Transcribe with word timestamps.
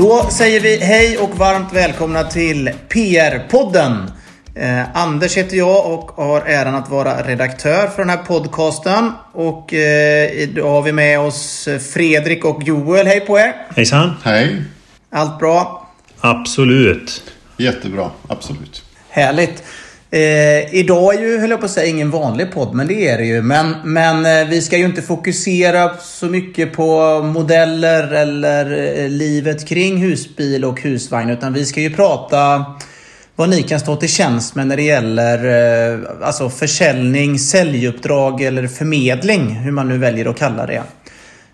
Då 0.00 0.26
säger 0.30 0.60
vi 0.60 0.76
hej 0.76 1.18
och 1.18 1.38
varmt 1.38 1.72
välkomna 1.72 2.24
till 2.24 2.70
PR-podden. 2.88 4.10
Eh, 4.54 4.96
Anders 4.96 5.36
heter 5.36 5.56
jag 5.56 5.92
och 5.92 6.10
har 6.10 6.40
äran 6.40 6.74
att 6.74 6.90
vara 6.90 7.22
redaktör 7.22 7.86
för 7.86 8.02
den 8.02 8.10
här 8.10 8.16
podcasten. 8.16 9.12
Och 9.32 9.74
eh, 9.74 10.30
idag 10.32 10.70
har 10.70 10.82
vi 10.82 10.92
med 10.92 11.20
oss 11.20 11.68
Fredrik 11.92 12.44
och 12.44 12.62
Joel. 12.62 13.06
Hej 13.06 13.20
på 13.20 13.38
er! 13.38 13.54
Hejsan! 13.76 14.16
Hej! 14.24 14.62
Allt 15.10 15.38
bra? 15.38 15.88
Absolut! 16.20 17.22
Jättebra, 17.56 18.10
absolut. 18.28 18.84
Härligt! 19.08 19.62
Eh, 20.12 20.74
idag 20.74 21.14
är 21.14 21.20
ju, 21.20 21.38
höll 21.38 21.50
jag 21.50 21.60
på 21.60 21.66
att 21.66 21.72
säga, 21.72 21.86
ingen 21.86 22.10
vanlig 22.10 22.52
podd, 22.52 22.74
men 22.74 22.86
det 22.86 23.08
är 23.08 23.18
det 23.18 23.24
ju. 23.24 23.42
Men, 23.42 23.74
men 23.84 24.26
eh, 24.26 24.48
vi 24.48 24.62
ska 24.62 24.76
ju 24.76 24.84
inte 24.84 25.02
fokusera 25.02 25.96
så 25.96 26.26
mycket 26.26 26.72
på 26.72 27.20
modeller 27.22 28.12
eller 28.12 28.98
eh, 28.98 29.08
livet 29.08 29.68
kring 29.68 29.96
husbil 29.96 30.64
och 30.64 30.80
husvagn. 30.80 31.30
Utan 31.30 31.52
vi 31.52 31.66
ska 31.66 31.80
ju 31.80 31.90
prata 31.90 32.64
vad 33.36 33.48
ni 33.48 33.62
kan 33.62 33.80
stå 33.80 33.96
till 33.96 34.08
tjänst 34.08 34.54
med 34.54 34.66
när 34.66 34.76
det 34.76 34.82
gäller 34.82 35.44
eh, 35.92 35.98
alltså 36.22 36.50
försäljning, 36.50 37.38
säljuppdrag 37.38 38.42
eller 38.42 38.66
förmedling. 38.66 39.50
Hur 39.50 39.72
man 39.72 39.88
nu 39.88 39.98
väljer 39.98 40.26
att 40.26 40.38
kalla 40.38 40.66
det. 40.66 40.82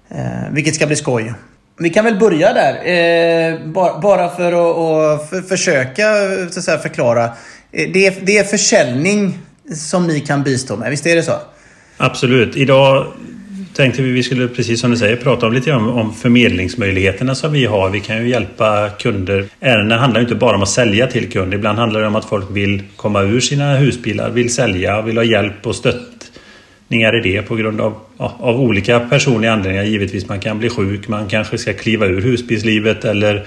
Eh, 0.09 0.53
vilket 0.53 0.75
ska 0.75 0.87
bli 0.87 0.97
skoj. 0.97 1.35
Vi 1.79 1.91
kan 1.91 2.05
väl 2.05 2.19
börja 2.19 2.53
där. 2.53 2.75
Eh, 2.75 3.59
bara, 4.01 4.29
för 4.29 4.53
att, 4.53 4.77
att 4.77 5.31
för, 5.31 5.43
försöka 5.43 6.05
så 6.51 6.59
att 6.59 6.65
säga, 6.65 6.79
förklara. 6.79 7.31
Eh, 7.77 7.89
det 7.93 8.07
är, 8.07 8.15
det 8.23 8.39
är 8.39 8.45
försäljning 8.45 9.39
som 9.75 10.07
ni 10.07 10.21
kan 10.21 10.43
bistå 10.43 10.77
med, 10.77 10.91
visst 10.91 11.07
är 11.07 11.17
det 11.17 11.23
så? 11.23 11.33
Absolut. 11.97 12.57
Idag 12.57 13.07
tänkte 13.75 14.03
vi 14.03 14.11
vi 14.11 14.23
skulle, 14.23 14.49
precis 14.49 14.81
som 14.81 14.91
du 14.91 14.97
säger, 14.97 15.17
prata 15.17 15.47
om 15.47 15.53
lite 15.53 15.73
om, 15.73 15.89
om 15.89 16.15
förmedlingsmöjligheterna 16.15 17.35
som 17.35 17.53
vi 17.53 17.65
har. 17.65 17.91
Vi 17.91 18.01
kan 18.01 18.23
ju 18.23 18.29
hjälpa 18.29 18.91
kunder. 18.99 19.47
Ärenden 19.61 19.99
handlar 19.99 20.21
ju 20.21 20.25
inte 20.25 20.35
bara 20.35 20.57
om 20.57 20.63
att 20.63 20.69
sälja 20.69 21.07
till 21.07 21.33
kund. 21.33 21.55
Ibland 21.55 21.79
handlar 21.79 22.01
det 22.01 22.07
om 22.07 22.17
att 22.17 22.25
folk 22.25 22.47
vill 22.51 22.83
komma 22.97 23.23
ur 23.23 23.41
sina 23.41 23.77
husbilar, 23.77 24.31
vill 24.31 24.55
sälja, 24.55 25.03
vill 25.03 25.17
ha 25.17 25.25
hjälp 25.25 25.67
och 25.67 25.75
stöttningar 25.75 27.27
i 27.27 27.33
det 27.33 27.43
på 27.43 27.57
grund 27.57 27.81
av, 27.81 27.95
av 28.17 28.61
olika 28.61 29.01
personliga 29.01 29.53
anledningar. 29.53 29.85
Givetvis, 29.85 30.29
man 30.29 30.41
kan 30.41 30.59
bli 30.59 30.71
sjuk, 30.71 31.09
man 31.09 31.29
kanske 31.29 31.59
ska 31.59 31.73
kliva 31.73 32.07
ur 32.07 32.21
husbilslivet 32.21 33.05
eller 33.05 33.47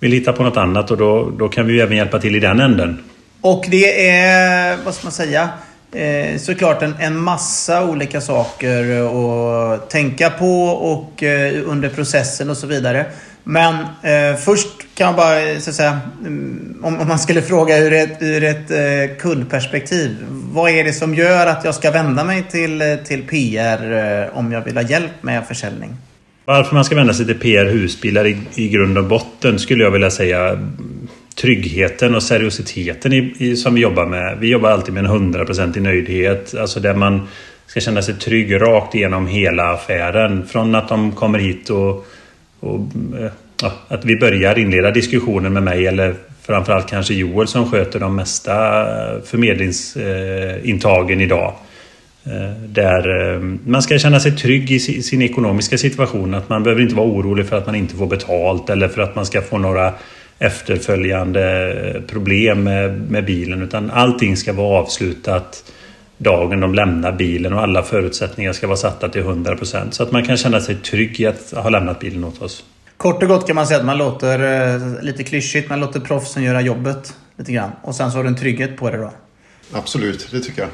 vill 0.00 0.12
hitta 0.12 0.32
på 0.32 0.42
något 0.42 0.56
annat 0.56 0.90
och 0.90 0.96
då, 0.96 1.32
då 1.38 1.48
kan 1.48 1.66
vi 1.66 1.72
ju 1.72 1.80
även 1.80 1.96
hjälpa 1.96 2.18
till 2.18 2.36
i 2.36 2.40
den 2.40 2.60
änden. 2.60 2.98
Och 3.46 3.66
det 3.70 4.08
är, 4.08 4.76
vad 4.84 4.94
ska 4.94 5.04
man 5.04 5.12
säga, 5.12 5.48
eh, 5.92 6.38
såklart 6.38 6.82
en, 6.82 6.94
en 7.00 7.18
massa 7.18 7.84
olika 7.84 8.20
saker 8.20 9.00
att 9.00 9.90
tänka 9.90 10.30
på 10.30 10.62
och 10.66 11.22
eh, 11.22 11.62
under 11.66 11.88
processen 11.88 12.50
och 12.50 12.56
så 12.56 12.66
vidare. 12.66 13.06
Men 13.44 13.74
eh, 14.02 14.36
först 14.38 14.68
kan 14.94 15.06
jag 15.06 15.16
bara 15.16 15.40
eh, 15.40 15.58
så 15.58 15.70
att 15.70 15.76
säga, 15.76 16.00
mm, 16.20 16.80
om, 16.82 17.00
om 17.00 17.08
man 17.08 17.18
skulle 17.18 17.42
fråga 17.42 17.78
ur 17.78 17.92
ett, 17.92 18.16
ur 18.20 18.44
ett 18.44 18.70
eh, 18.70 19.16
kundperspektiv. 19.18 20.16
Vad 20.30 20.70
är 20.70 20.84
det 20.84 20.92
som 20.92 21.14
gör 21.14 21.46
att 21.46 21.64
jag 21.64 21.74
ska 21.74 21.90
vända 21.90 22.24
mig 22.24 22.44
till, 22.50 22.82
eh, 22.82 22.96
till 22.96 23.22
PR 23.22 23.92
eh, 23.92 24.38
om 24.38 24.52
jag 24.52 24.60
vill 24.60 24.76
ha 24.76 24.82
hjälp 24.82 25.22
med 25.22 25.46
försäljning? 25.46 25.96
Varför 26.44 26.74
man 26.74 26.84
ska 26.84 26.94
vända 26.94 27.14
sig 27.14 27.26
till 27.26 27.38
PR 27.38 27.64
Husbilar 27.64 28.26
i, 28.26 28.38
i 28.54 28.68
grund 28.68 28.98
och 28.98 29.04
botten 29.04 29.58
skulle 29.58 29.84
jag 29.84 29.90
vilja 29.90 30.10
säga 30.10 30.58
tryggheten 31.40 32.14
och 32.14 32.22
seriositeten 32.22 33.12
i, 33.12 33.34
i, 33.38 33.56
som 33.56 33.74
vi 33.74 33.80
jobbar 33.80 34.06
med. 34.06 34.38
Vi 34.40 34.48
jobbar 34.48 34.70
alltid 34.70 34.94
med 34.94 35.04
en 35.04 35.10
hundraprocentig 35.10 35.82
nöjdhet. 35.82 36.54
Alltså 36.54 36.80
där 36.80 36.94
man 36.94 37.28
ska 37.66 37.80
känna 37.80 38.02
sig 38.02 38.14
trygg 38.14 38.60
rakt 38.60 38.94
igenom 38.94 39.26
hela 39.26 39.72
affären. 39.72 40.46
Från 40.46 40.74
att 40.74 40.88
de 40.88 41.12
kommer 41.12 41.38
hit 41.38 41.70
och, 41.70 42.06
och 42.60 42.80
eh, 43.20 43.30
ja, 43.62 43.72
att 43.88 44.04
vi 44.04 44.16
börjar 44.16 44.58
inleda 44.58 44.90
diskussionen 44.90 45.52
med 45.52 45.62
mig 45.62 45.86
eller 45.86 46.14
framförallt 46.42 46.90
kanske 46.90 47.14
Joel 47.14 47.48
som 47.48 47.70
sköter 47.70 48.00
de 48.00 48.16
mesta 48.16 48.80
eh, 48.80 49.22
förmedlingsintagen 49.24 51.18
eh, 51.18 51.24
idag. 51.24 51.54
Där 52.66 53.38
man 53.68 53.82
ska 53.82 53.98
känna 53.98 54.20
sig 54.20 54.36
trygg 54.36 54.70
i 54.70 54.78
sin 54.78 55.22
ekonomiska 55.22 55.78
situation. 55.78 56.34
Att 56.34 56.48
man 56.48 56.62
behöver 56.62 56.82
inte 56.82 56.94
vara 56.94 57.06
orolig 57.06 57.46
för 57.46 57.56
att 57.56 57.66
man 57.66 57.74
inte 57.74 57.94
får 57.94 58.06
betalt 58.06 58.70
eller 58.70 58.88
för 58.88 59.02
att 59.02 59.16
man 59.16 59.26
ska 59.26 59.42
få 59.42 59.58
några 59.58 59.92
efterföljande 60.38 62.02
problem 62.08 62.62
med, 62.62 63.10
med 63.10 63.24
bilen 63.24 63.62
utan 63.62 63.90
allting 63.90 64.36
ska 64.36 64.52
vara 64.52 64.80
avslutat 64.80 65.72
dagen 66.18 66.60
de 66.60 66.74
lämnar 66.74 67.12
bilen 67.12 67.52
och 67.52 67.62
alla 67.62 67.82
förutsättningar 67.82 68.52
ska 68.52 68.66
vara 68.66 68.76
satta 68.76 69.08
till 69.08 69.22
100% 69.22 69.90
så 69.90 70.02
att 70.02 70.12
man 70.12 70.24
kan 70.24 70.36
känna 70.36 70.60
sig 70.60 70.74
trygg 70.74 71.20
i 71.20 71.26
att 71.26 71.50
ha 71.50 71.68
lämnat 71.68 72.00
bilen 72.00 72.24
åt 72.24 72.42
oss. 72.42 72.64
Kort 72.96 73.22
och 73.22 73.28
gott 73.28 73.46
kan 73.46 73.56
man 73.56 73.66
säga 73.66 73.80
att 73.80 73.86
man 73.86 73.98
låter, 73.98 74.74
eh, 74.74 75.02
lite 75.02 75.24
klyschigt, 75.24 75.68
man 75.68 75.80
låter 75.80 76.00
proffsen 76.00 76.42
göra 76.42 76.60
jobbet 76.60 77.14
lite 77.38 77.52
grann. 77.52 77.70
Och 77.82 77.94
sen 77.94 78.10
så 78.10 78.18
har 78.18 78.22
du 78.24 78.28
en 78.28 78.36
trygghet 78.36 78.76
på 78.76 78.90
det 78.90 78.96
då. 78.96 79.12
Absolut, 79.72 80.28
det 80.30 80.40
tycker 80.40 80.62
jag. 80.62 80.70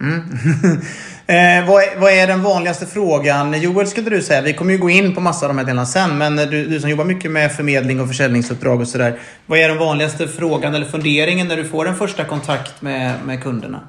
Mm. 0.00 0.22
eh, 1.26 1.66
vad, 1.66 1.82
är, 1.82 2.00
vad, 2.00 2.12
är, 2.12 2.26
den 2.26 2.42
vanligaste 2.42 2.86
frågan? 2.86 3.60
Joel, 3.60 3.86
skulle 3.86 4.10
du 4.10 4.22
säga. 4.22 4.40
Vi 4.40 4.54
kommer 4.54 4.72
ju 4.72 4.78
gå 4.78 4.90
in 4.90 5.14
på 5.14 5.20
massa 5.20 5.46
av 5.46 5.50
de 5.50 5.58
här 5.58 5.64
delarna 5.64 5.86
sen. 5.86 6.18
Men 6.18 6.38
eh, 6.38 6.46
du, 6.46 6.66
du 6.66 6.80
som 6.80 6.90
jobbar 6.90 7.04
mycket 7.04 7.30
med 7.30 7.52
förmedling 7.52 8.00
och 8.00 8.08
försäljningsuppdrag 8.08 8.80
och 8.80 8.88
sådär. 8.88 9.18
Vad 9.46 9.58
är 9.58 9.68
den 9.68 9.78
vanligaste 9.78 10.28
frågan 10.28 10.74
eller 10.74 10.86
funderingen 10.86 11.48
när 11.48 11.56
du 11.56 11.64
får 11.64 11.88
en 11.88 11.96
första 11.96 12.24
kontakt 12.24 12.82
med, 12.82 13.14
med 13.24 13.42
kunderna? 13.42 13.80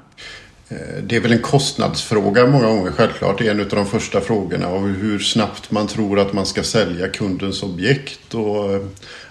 Eh, 0.68 1.02
det 1.02 1.16
är 1.16 1.20
väl 1.20 1.32
en 1.32 1.42
kostnadsfråga 1.42 2.46
många 2.46 2.66
gånger 2.66 2.90
självklart. 2.90 3.38
Det 3.38 3.46
är 3.46 3.50
en 3.50 3.60
av 3.60 3.66
de 3.68 3.86
första 3.86 4.20
frågorna. 4.20 4.68
Och 4.68 4.88
hur 4.88 5.18
snabbt 5.18 5.70
man 5.70 5.86
tror 5.86 6.18
att 6.18 6.32
man 6.32 6.46
ska 6.46 6.62
sälja 6.62 7.08
kundens 7.08 7.62
objekt. 7.62 8.34
Och, 8.34 8.72
eh, 8.72 8.82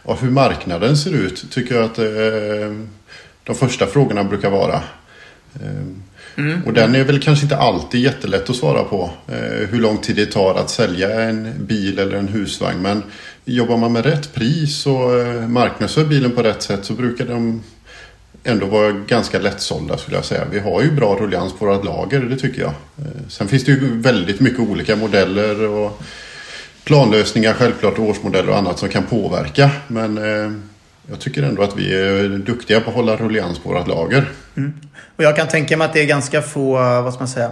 och 0.04 0.22
hur 0.22 0.32
marknaden 0.32 0.98
ser 0.98 1.14
ut. 1.14 1.52
Tycker 1.52 1.76
jag 1.76 1.84
att 1.84 2.00
eh, 2.00 2.06
de 3.44 3.56
första 3.56 3.88
frågorna 3.88 4.24
brukar 4.24 4.50
vara. 4.50 4.84
Mm. 6.38 6.64
Och 6.66 6.74
den 6.74 6.96
är 6.96 7.04
väl 7.04 7.20
kanske 7.20 7.46
inte 7.46 7.58
alltid 7.58 8.02
jättelätt 8.02 8.50
att 8.50 8.56
svara 8.56 8.84
på. 8.84 9.10
Eh, 9.28 9.70
hur 9.70 9.80
lång 9.80 9.98
tid 9.98 10.16
det 10.16 10.26
tar 10.26 10.56
att 10.56 10.70
sälja 10.70 11.22
en 11.22 11.66
bil 11.66 12.00
eller 12.00 12.18
en 12.18 12.28
husvagn. 12.28 12.82
Men 12.82 13.04
jobbar 13.46 13.78
man 13.78 13.94
med 13.94 14.06
rätt 14.06 14.34
pris 14.34 14.86
och 14.86 15.20
eh, 15.20 15.48
marknadsför 15.48 16.06
bilen 16.06 16.32
på 16.32 16.44
rätt 16.44 16.62
sätt 16.62 16.86
så 16.86 16.94
brukar 16.94 17.26
de 17.26 17.64
ändå 18.44 18.66
vara 18.66 18.92
ganska 18.92 19.40
lättsålda 19.40 19.98
skulle 19.98 20.18
jag 20.18 20.26
säga. 20.26 20.46
Vi 20.52 20.60
har 20.60 20.82
ju 20.82 20.92
bra 20.92 21.16
ruljans 21.16 21.54
på 21.54 21.66
våra 21.66 21.84
lager, 21.84 22.20
det 22.20 22.38
tycker 22.38 22.62
jag. 22.62 22.74
Eh, 22.98 23.28
sen 23.30 23.48
finns 23.48 23.64
det 23.64 23.72
ju 23.72 24.02
väldigt 24.02 24.40
mycket 24.40 24.60
olika 24.60 24.96
modeller 24.96 25.68
och 25.68 26.02
planlösningar 26.84 27.54
självklart, 27.54 28.00
årsmodeller 28.00 28.50
och 28.50 28.58
annat 28.58 28.80
som 28.80 28.90
kan 28.90 29.04
påverka. 29.04 29.70
Men 29.88 30.18
eh, 30.18 30.52
jag 31.10 31.20
tycker 31.20 31.44
ändå 31.44 31.62
att 31.62 31.78
vi 31.78 31.96
är 31.96 32.30
duktiga 32.30 32.82
på 32.82 32.90
att 32.90 32.96
hålla 32.96 33.16
ruljans 33.16 33.60
på 33.60 33.70
vårt 33.70 33.88
lager. 33.88 34.26
Mm. 34.58 34.74
Och 35.16 35.24
jag 35.24 35.36
kan 35.36 35.48
tänka 35.48 35.78
mig 35.78 35.86
att 35.86 35.94
det 35.94 36.02
är 36.02 36.06
ganska 36.06 36.42
få, 36.42 36.74
vad 36.74 37.14
ska 37.14 37.20
man 37.20 37.28
säga, 37.28 37.52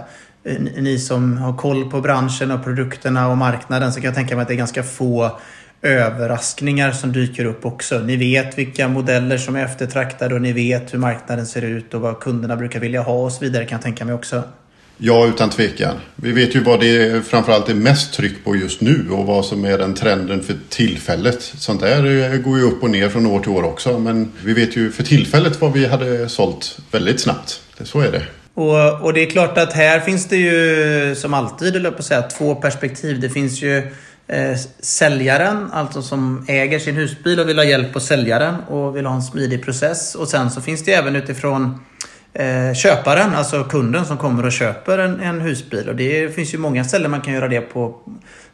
ni 0.76 0.98
som 0.98 1.38
har 1.38 1.56
koll 1.56 1.90
på 1.90 2.00
branschen 2.00 2.50
och 2.50 2.64
produkterna 2.64 3.28
och 3.28 3.36
marknaden 3.36 3.92
så 3.92 4.00
kan 4.00 4.06
jag 4.06 4.14
tänka 4.14 4.34
mig 4.34 4.42
att 4.42 4.48
det 4.48 4.54
är 4.54 4.58
ganska 4.58 4.82
få 4.82 5.38
överraskningar 5.82 6.92
som 6.92 7.12
dyker 7.12 7.44
upp 7.44 7.66
också. 7.66 7.98
Ni 7.98 8.16
vet 8.16 8.58
vilka 8.58 8.88
modeller 8.88 9.38
som 9.38 9.56
är 9.56 9.64
eftertraktade 9.64 10.34
och 10.34 10.42
ni 10.42 10.52
vet 10.52 10.94
hur 10.94 10.98
marknaden 10.98 11.46
ser 11.46 11.62
ut 11.62 11.94
och 11.94 12.00
vad 12.00 12.20
kunderna 12.20 12.56
brukar 12.56 12.80
vilja 12.80 13.02
ha 13.02 13.24
och 13.24 13.32
så 13.32 13.44
vidare 13.44 13.64
kan 13.64 13.76
jag 13.76 13.82
tänka 13.82 14.04
mig 14.04 14.14
också. 14.14 14.42
Ja, 14.98 15.26
utan 15.26 15.50
tvekan. 15.50 15.96
Vi 16.16 16.32
vet 16.32 16.54
ju 16.54 16.62
vad 16.62 16.80
det 16.80 17.02
är, 17.02 17.20
framförallt 17.20 17.68
är 17.68 17.74
mest 17.74 18.14
tryck 18.14 18.44
på 18.44 18.56
just 18.56 18.80
nu 18.80 19.06
och 19.10 19.26
vad 19.26 19.44
som 19.44 19.64
är 19.64 19.78
den 19.78 19.94
trenden 19.94 20.42
för 20.42 20.54
tillfället. 20.68 21.42
Sånt 21.42 21.80
där 21.80 22.32
eh, 22.32 22.38
går 22.38 22.58
ju 22.58 22.64
upp 22.64 22.82
och 22.82 22.90
ner 22.90 23.08
från 23.08 23.26
år 23.26 23.40
till 23.40 23.50
år 23.50 23.62
också. 23.62 23.98
Men 23.98 24.32
vi 24.44 24.52
vet 24.52 24.76
ju 24.76 24.92
för 24.92 25.02
tillfället 25.02 25.60
vad 25.60 25.72
vi 25.72 25.86
hade 25.86 26.28
sålt 26.28 26.78
väldigt 26.90 27.20
snabbt. 27.20 27.60
Så 27.82 28.00
är 28.00 28.12
det. 28.12 28.22
Och, 28.54 29.02
och 29.02 29.12
det 29.12 29.20
är 29.20 29.30
klart 29.30 29.58
att 29.58 29.72
här 29.72 30.00
finns 30.00 30.26
det 30.26 30.36
ju 30.36 31.14
som 31.14 31.34
alltid, 31.34 31.76
eller 31.76 31.90
på 31.90 31.98
att 31.98 32.04
säga, 32.04 32.22
två 32.22 32.54
perspektiv. 32.54 33.20
Det 33.20 33.30
finns 33.30 33.62
ju 33.62 33.78
eh, 34.26 34.56
säljaren, 34.80 35.70
alltså 35.72 36.02
som 36.02 36.44
äger 36.48 36.78
sin 36.78 36.96
husbil 36.96 37.40
och 37.40 37.48
vill 37.48 37.58
ha 37.58 37.64
hjälp 37.64 37.96
att 37.96 38.02
sälja 38.02 38.38
den 38.38 38.54
och 38.54 38.96
vill 38.96 39.06
ha 39.06 39.14
en 39.14 39.22
smidig 39.22 39.64
process. 39.64 40.14
Och 40.14 40.28
sen 40.28 40.50
så 40.50 40.60
finns 40.60 40.84
det 40.84 40.92
även 40.92 41.16
utifrån 41.16 41.78
eh, 42.38 42.74
köparen, 42.74 43.34
alltså 43.34 43.64
kunden 43.64 44.04
som 44.04 44.16
kommer 44.16 44.46
och 44.46 44.52
köper 44.52 44.98
en, 44.98 45.20
en, 45.20 45.40
husbil. 45.40 45.88
Och 45.88 45.96
det 45.96 46.34
finns 46.34 46.54
ju 46.54 46.58
många 46.58 46.84
ställen 46.84 47.10
man 47.10 47.20
kan 47.20 47.34
göra 47.34 47.48
det 47.48 47.60
på. 47.60 47.94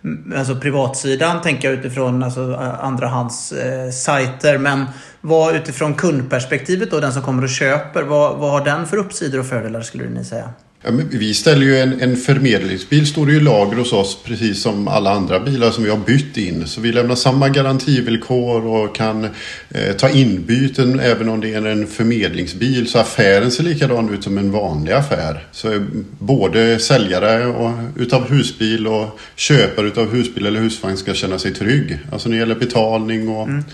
Mm, 0.04 0.34
alltså 0.38 0.56
privatsidan 0.56 1.42
tänker 1.42 1.70
jag 1.70 1.78
utifrån 1.78 2.22
alltså, 2.22 2.54
andrahandssajter. 2.80 4.54
eh. 4.54 4.54
eh 4.54 4.60
Men 4.60 4.84
vad 5.20 5.56
utifrån 5.56 5.94
kundperspektivet 5.94 6.90
då, 6.90 7.00
den 7.00 7.12
som 7.12 7.22
kommer 7.22 7.42
och 7.42 7.48
köper, 7.48 8.02
vad, 8.02 8.38
vad 8.38 8.50
har 8.50 8.64
den 8.64 8.86
för 8.86 8.96
uppsidor 8.96 9.38
och 9.38 9.46
fördelar 9.46 9.80
skulle 9.80 10.08
ni 10.08 10.24
säga? 10.24 10.48
Ja, 10.84 10.90
vi 11.10 11.34
ställer 11.34 11.66
ju 11.66 11.78
en, 11.78 12.00
en 12.00 12.16
förmedlingsbil, 12.16 13.06
står 13.06 13.26
det 13.26 13.32
ju 13.32 13.40
lager 13.40 13.76
hos 13.76 13.92
oss 13.92 14.18
precis 14.24 14.62
som 14.62 14.88
alla 14.88 15.10
andra 15.10 15.40
bilar 15.40 15.70
som 15.70 15.84
vi 15.84 15.90
har 15.90 15.96
bytt 15.96 16.36
in. 16.36 16.66
Så 16.66 16.80
vi 16.80 16.92
lämnar 16.92 17.14
samma 17.14 17.48
garantivillkor 17.48 18.66
och 18.66 18.94
kan 18.94 19.24
eh, 19.70 19.92
ta 19.98 20.08
inbyten 20.08 21.00
även 21.00 21.28
om 21.28 21.40
det 21.40 21.54
är 21.54 21.66
en 21.66 21.86
förmedlingsbil. 21.86 22.86
Så 22.88 22.98
affären 22.98 23.50
ser 23.50 23.64
likadan 23.64 24.14
ut 24.14 24.24
som 24.24 24.38
en 24.38 24.52
vanlig 24.52 24.92
affär. 24.92 25.46
Så 25.52 25.72
eh, 25.72 25.80
både 26.18 26.78
säljare 26.78 27.46
och, 27.46 27.72
utav 27.96 28.30
husbil 28.30 28.86
och 28.86 29.18
köpare 29.36 29.86
utav 29.86 30.14
husbil 30.14 30.46
eller 30.46 30.60
husvagn 30.60 30.96
ska 30.96 31.14
känna 31.14 31.38
sig 31.38 31.54
trygg. 31.54 31.98
Alltså 32.12 32.28
när 32.28 32.36
det 32.36 32.40
gäller 32.40 32.54
betalning 32.54 33.28
och 33.28 33.48
mm. 33.48 33.64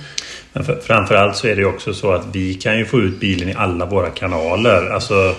Men 0.53 0.65
för, 0.65 0.81
framförallt 0.87 1.37
så 1.37 1.47
är 1.47 1.57
det 1.57 1.65
också 1.65 1.95
så 1.95 2.13
att 2.13 2.27
vi 2.33 2.55
kan 2.55 2.79
ju 2.79 2.85
få 2.85 3.01
ut 3.01 3.21
bilen 3.21 3.49
i 3.49 3.55
alla 3.55 3.87
våra 3.87 4.11
kanaler. 4.11 4.91
Alltså 4.91 5.35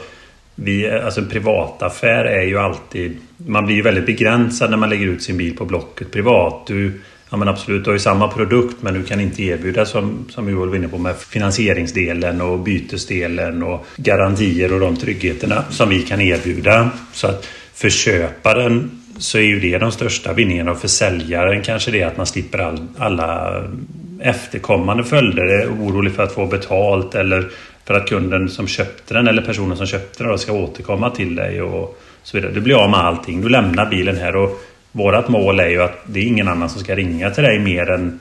vi, 0.64 0.90
alltså 0.90 1.22
en 1.22 1.30
privataffär 1.30 2.26
är 2.26 2.44
ju 2.44 2.60
alltid... 2.60 3.18
Man 3.38 3.66
blir 3.66 3.76
ju 3.76 3.82
väldigt 3.82 4.06
begränsad 4.06 4.70
när 4.70 4.78
man 4.78 4.90
lägger 4.90 5.08
ut 5.08 5.24
sin 5.24 5.38
bil 5.38 5.58
på 5.58 5.66
Blocket 5.66 6.12
privat. 6.12 6.68
Du, 6.68 7.02
ja 7.30 7.38
men 7.38 7.48
absolut, 7.48 7.84
du 7.84 7.90
har 7.90 7.96
ju 7.96 8.00
samma 8.00 8.28
produkt 8.28 8.76
men 8.82 8.94
du 8.94 9.04
kan 9.04 9.20
inte 9.20 9.44
erbjuda 9.44 9.86
som, 9.86 10.26
som 10.30 10.50
Joel 10.50 10.70
var 10.70 10.76
inne 10.76 10.88
på 10.88 10.98
med 10.98 11.16
finansieringsdelen 11.18 12.42
och 12.42 12.60
bytesdelen 12.60 13.64
och 13.64 13.86
garantier 13.98 14.74
och 14.74 14.80
de 14.80 14.96
tryggheterna 14.98 15.64
som 15.70 15.90
vi 15.90 16.02
kan 16.02 16.22
erbjuda. 16.22 16.90
Så 17.14 17.28
att 17.28 17.48
för 17.74 17.90
köparen 17.90 18.92
så 19.18 19.38
är 19.38 19.44
ju 19.44 19.60
det 19.60 19.78
de 19.78 19.92
största 19.92 20.34
vinningarna 20.34 20.72
och 20.72 20.78
för 20.78 20.88
säljaren 20.88 21.62
kanske 21.62 21.92
det 21.92 22.02
är 22.02 22.08
att 22.08 22.18
man 22.18 22.26
slipper 22.26 22.60
all, 22.60 22.88
alla 22.98 23.64
efterkommande 24.22 25.04
följder. 25.04 25.44
Är 25.44 25.68
orolig 25.68 26.14
för 26.14 26.24
att 26.24 26.32
få 26.32 26.46
betalt 26.46 27.16
eller 27.16 27.50
för 27.90 27.94
att 27.94 28.10
kunden 28.10 28.50
som 28.50 28.68
köpte 28.68 29.14
den 29.14 29.28
eller 29.28 29.42
personen 29.42 29.78
som 29.78 29.88
köpte 29.88 30.24
den 30.24 30.40
ska 30.40 30.52
återkomma 30.52 31.10
till 31.10 31.36
dig 31.36 31.62
och 31.62 32.02
så 32.24 32.38
vidare. 32.38 32.54
Du 32.54 32.62
blir 32.62 32.76
av 32.84 32.90
med 32.90 33.00
allting. 33.00 33.42
Du 33.42 33.50
lämnar 33.50 33.86
bilen 33.86 34.18
här 34.18 34.36
och 34.36 34.62
vårt 34.92 35.28
mål 35.28 35.60
är 35.60 35.68
ju 35.68 35.82
att 35.82 36.00
det 36.06 36.20
är 36.20 36.24
ingen 36.24 36.48
annan 36.48 36.70
som 36.70 36.82
ska 36.82 36.96
ringa 36.96 37.30
till 37.30 37.44
dig 37.44 37.60
mer 37.60 37.90
än 37.90 38.20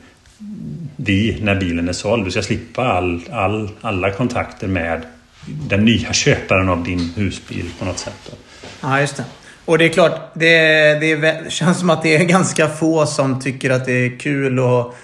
vi 0.97 1.38
när 1.43 1.55
bilen 1.55 1.88
är 1.88 1.93
såld. 1.93 2.25
Du 2.25 2.31
ska 2.31 2.43
slippa 2.43 2.85
all, 2.85 3.20
all, 3.31 3.70
alla 3.81 4.11
kontakter 4.11 4.67
med 4.67 5.03
den 5.47 5.85
nya 5.85 6.12
köparen 6.12 6.69
av 6.69 6.85
din 6.85 7.12
husbil 7.17 7.70
på 7.79 7.85
något 7.85 7.99
sätt. 7.99 8.37
Ja, 8.81 9.00
just 9.00 9.17
det. 9.17 9.25
Och 9.65 9.79
det 9.79 9.85
är 9.85 9.88
klart, 9.88 10.20
det, 10.35 10.94
det 11.00 11.37
känns 11.53 11.79
som 11.79 11.91
att 11.91 12.03
det 12.03 12.17
är 12.17 12.25
ganska 12.25 12.69
få 12.69 13.06
som 13.06 13.41
tycker 13.41 13.70
att 13.70 13.87
det 13.87 13.93
är 13.93 14.19
kul 14.19 14.59
att 14.59 14.94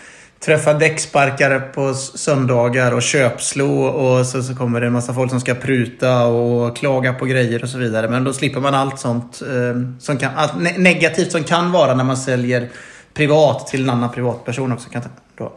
träffa 0.45 0.75
däcksparkare 0.75 1.61
på 1.61 1.95
söndagar 1.95 2.93
och 2.93 3.03
köpslå 3.03 3.85
och 3.85 4.27
så, 4.27 4.43
så 4.43 4.55
kommer 4.55 4.81
det 4.81 4.87
en 4.87 4.93
massa 4.93 5.15
folk 5.15 5.31
som 5.31 5.41
ska 5.41 5.55
pruta 5.55 6.27
och 6.27 6.77
klaga 6.77 7.13
på 7.13 7.25
grejer 7.25 7.63
och 7.63 7.69
så 7.69 7.79
vidare. 7.79 8.09
Men 8.09 8.25
då 8.25 8.33
slipper 8.33 8.61
man 8.61 8.75
allt 8.75 8.99
sånt 8.99 9.43
eh, 9.43 9.99
som 9.99 10.19
kan, 10.19 10.31
allt 10.37 10.79
negativt 10.79 11.33
som 11.33 11.45
kan 11.45 11.73
vara 11.73 11.95
när 11.95 12.05
man 12.05 12.17
säljer 12.17 12.69
privat 13.15 13.67
till 13.67 13.83
en 13.83 13.91
annan 13.91 14.13
privatperson 14.13 14.73
också. 14.73 14.91
Kan, 14.91 15.03
då. 15.39 15.53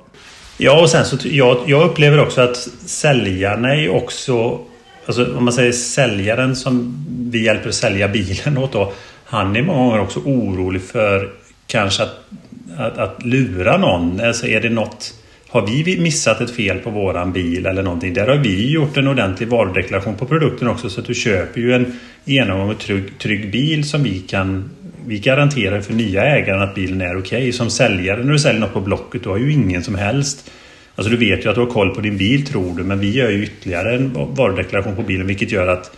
Ja, 0.57 0.81
och 0.81 0.89
sen 0.89 1.05
så 1.05 1.17
jag, 1.23 1.57
jag 1.65 1.89
upplever 1.89 2.19
också 2.19 2.41
att 2.41 2.57
säljarna 2.85 3.75
är 3.75 3.89
också... 3.89 4.59
Alltså 5.05 5.37
om 5.37 5.43
man 5.43 5.53
säger 5.53 5.71
säljaren 5.71 6.55
som 6.55 7.05
vi 7.31 7.45
hjälper 7.45 7.69
att 7.69 7.75
sälja 7.75 8.07
bilen 8.07 8.57
åt 8.57 8.71
då. 8.71 8.93
Han 9.25 9.55
är 9.55 9.61
många 9.61 9.79
gånger 9.79 10.01
också 10.01 10.19
orolig 10.19 10.81
för 10.81 11.29
kanske 11.67 12.03
att 12.03 12.27
att, 12.77 12.97
att 12.97 13.25
lura 13.25 13.77
någon? 13.77 14.19
Alltså 14.19 14.47
är 14.47 14.61
det 14.61 14.69
något... 14.69 15.13
Har 15.49 15.67
vi 15.67 15.99
missat 15.99 16.41
ett 16.41 16.55
fel 16.55 16.77
på 16.77 16.89
våran 16.89 17.33
bil 17.33 17.65
eller 17.65 17.83
någonting? 17.83 18.13
Där 18.13 18.27
har 18.27 18.37
vi 18.37 18.71
gjort 18.71 18.97
en 18.97 19.07
ordentlig 19.07 19.49
varudeklaration 19.49 20.15
på 20.15 20.25
produkten 20.25 20.67
också 20.67 20.89
så 20.89 21.01
att 21.01 21.07
du 21.07 21.13
köper 21.13 21.61
ju 21.61 21.73
en 21.73 21.99
genomgången 22.25 22.75
trygg, 22.75 23.19
trygg 23.19 23.51
bil 23.51 23.89
som 23.89 24.03
vi 24.03 24.19
kan... 24.19 24.69
Vi 25.05 25.19
garanterar 25.19 25.81
för 25.81 25.93
nya 25.93 26.23
ägaren 26.23 26.61
att 26.61 26.75
bilen 26.75 27.01
är 27.01 27.17
okej. 27.17 27.37
Okay. 27.37 27.51
Som 27.51 27.69
säljare 27.69 28.23
när 28.23 28.33
du 28.33 28.39
säljer 28.39 28.61
något 28.61 28.73
på 28.73 28.81
Blocket, 28.81 29.23
du 29.23 29.29
har 29.29 29.37
ju 29.37 29.51
ingen 29.51 29.83
som 29.83 29.95
helst 29.95 30.51
Alltså 30.97 31.11
du 31.11 31.17
vet 31.17 31.45
ju 31.45 31.49
att 31.49 31.55
du 31.55 31.61
har 31.61 31.67
koll 31.67 31.95
på 31.95 32.01
din 32.01 32.17
bil 32.17 32.45
tror 32.45 32.77
du 32.77 32.83
men 32.83 32.99
vi 32.99 33.11
gör 33.11 33.29
ju 33.29 33.43
ytterligare 33.43 33.95
en 33.95 34.13
varudeklaration 34.13 34.95
på 34.95 35.01
bilen 35.01 35.27
vilket 35.27 35.51
gör 35.51 35.67
att 35.67 35.91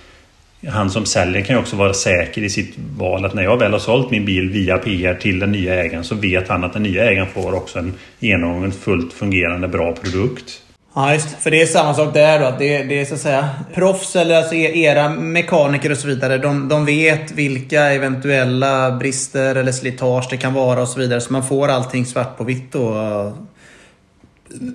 han 0.67 0.89
som 0.89 1.06
säljer 1.06 1.41
kan 1.41 1.56
ju 1.56 1.61
också 1.61 1.75
vara 1.75 1.94
säker 1.94 2.41
i 2.41 2.50
sitt 2.50 2.75
val 2.97 3.25
att 3.25 3.33
när 3.33 3.44
jag 3.44 3.57
väl 3.57 3.71
har 3.71 3.79
sålt 3.79 4.11
min 4.11 4.25
bil 4.25 4.50
via 4.50 4.77
PR 4.77 5.13
till 5.13 5.39
den 5.39 5.51
nya 5.51 5.75
ägaren 5.75 6.03
så 6.03 6.15
vet 6.15 6.47
han 6.47 6.63
att 6.63 6.73
den 6.73 6.83
nya 6.83 7.06
ägaren 7.06 7.27
får 7.27 7.53
också 7.53 7.79
en 7.79 7.94
genomgången 8.19 8.71
fullt 8.71 9.13
fungerande 9.13 9.67
bra 9.67 9.95
produkt. 9.95 10.61
Ja, 10.95 11.13
just 11.13 11.29
För 11.39 11.51
det 11.51 11.61
är 11.61 11.65
samma 11.65 11.94
sak 11.94 12.13
där 12.13 12.39
då. 12.39 12.45
Att 12.45 12.59
det, 12.59 12.83
det 12.83 13.01
är 13.01 13.06
så 13.06 13.13
att 13.13 13.19
säga 13.19 13.50
proffs 13.73 14.15
eller 14.15 14.35
alltså 14.35 14.56
e- 14.56 14.79
era 14.79 15.09
mekaniker 15.09 15.91
och 15.91 15.97
så 15.97 16.07
vidare. 16.07 16.38
De, 16.38 16.67
de 16.67 16.85
vet 16.85 17.31
vilka 17.31 17.81
eventuella 17.81 18.91
brister 18.91 19.56
eller 19.56 19.71
slitage 19.71 20.27
det 20.29 20.38
kan 20.38 20.53
vara 20.53 20.81
och 20.81 20.88
så 20.88 21.00
vidare. 21.00 21.21
Så 21.21 21.33
man 21.33 21.47
får 21.47 21.67
allting 21.67 22.06
svart 22.06 22.38
på 22.38 22.44
vitt 22.44 22.71
då. 22.71 23.33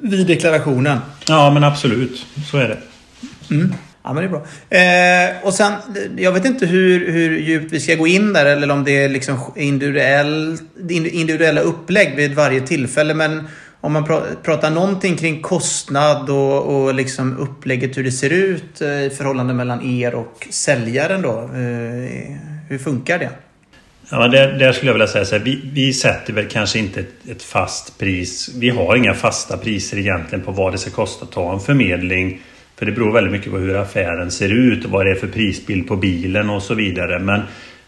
Vid 0.03 0.27
deklarationen. 0.27 0.99
Ja, 1.29 1.51
men 1.51 1.65
absolut. 1.65 2.27
Så 2.51 2.57
är 2.57 2.69
det. 2.69 2.79
Mm. 3.55 3.75
Ja, 4.05 4.13
men 4.13 4.23
det 4.23 4.29
är 4.29 4.31
bra. 4.31 5.39
Eh, 5.41 5.47
och 5.47 5.55
sen, 5.55 5.73
jag 6.17 6.33
vet 6.33 6.45
inte 6.45 6.67
hur, 6.67 7.13
hur 7.13 7.39
djupt 7.39 7.73
vi 7.73 7.81
ska 7.81 7.95
gå 7.95 8.07
in 8.07 8.33
där 8.33 8.47
eller 8.47 8.71
om 8.71 8.85
det 8.85 9.05
är 9.05 9.09
liksom 9.09 9.39
individuell, 9.57 10.59
individuella 10.91 11.61
upplägg 11.61 12.17
vid 12.17 12.35
varje 12.35 12.61
tillfälle. 12.61 13.15
Men 13.15 13.49
om 13.81 13.93
man 13.93 14.05
pratar 14.43 14.71
någonting 14.71 15.17
kring 15.17 15.43
kostnad 15.43 16.31
och, 16.31 16.63
och 16.63 16.95
liksom 16.95 17.39
upplägget 17.39 17.97
hur 17.97 18.05
det 18.05 18.13
ser 18.13 18.31
ut 18.31 18.81
eh, 18.81 18.89
i 18.89 19.11
förhållande 19.11 19.55
mellan 19.55 19.83
er 19.83 20.15
och 20.15 20.47
säljaren 20.51 21.23
då. 21.23 21.39
Eh, 21.39 22.37
hur 22.69 22.79
funkar 22.79 23.19
det? 23.19 23.31
Ja, 24.11 24.29
där, 24.29 24.53
där 24.53 24.73
skulle 24.73 24.89
jag 24.89 24.95
vilja 24.95 25.07
säga 25.07 25.25
så 25.25 25.37
här, 25.37 25.45
vi, 25.45 25.71
vi 25.73 25.93
sätter 25.93 26.33
väl 26.33 26.49
kanske 26.49 26.79
inte 26.79 27.01
ett, 27.01 27.29
ett, 27.31 27.43
fast 27.43 27.99
pris. 27.99 28.51
Vi 28.55 28.71
har 28.71 28.97
inga 28.97 29.15
fasta 29.15 29.57
priser 29.57 29.99
egentligen 29.99 30.45
på 30.45 30.53
vad 30.53 30.73
det 30.73 30.79
ska 30.79 30.91
kosta 30.91 31.25
att 31.25 31.33
ta 31.33 31.53
en 31.53 31.61
förmedling 31.61 32.41
för 32.77 32.87
det 32.87 32.93
beror 32.93 33.13
väldigt 33.13 33.33
mycket 33.33 33.53
på 33.53 33.59
hur 33.59 33.77
affären 33.77 34.31
ser 34.31 34.49
ut 34.49 34.85
och 34.85 34.91
vad 34.91 35.07
det 35.07 35.11
är 35.11 35.15
för 35.15 35.27
prisbild 35.27 35.89
på 35.89 35.97
bilen 35.97 36.51
och 36.51 36.63
så 36.63 36.75
vidare. 36.75 37.19
Men 37.19 37.41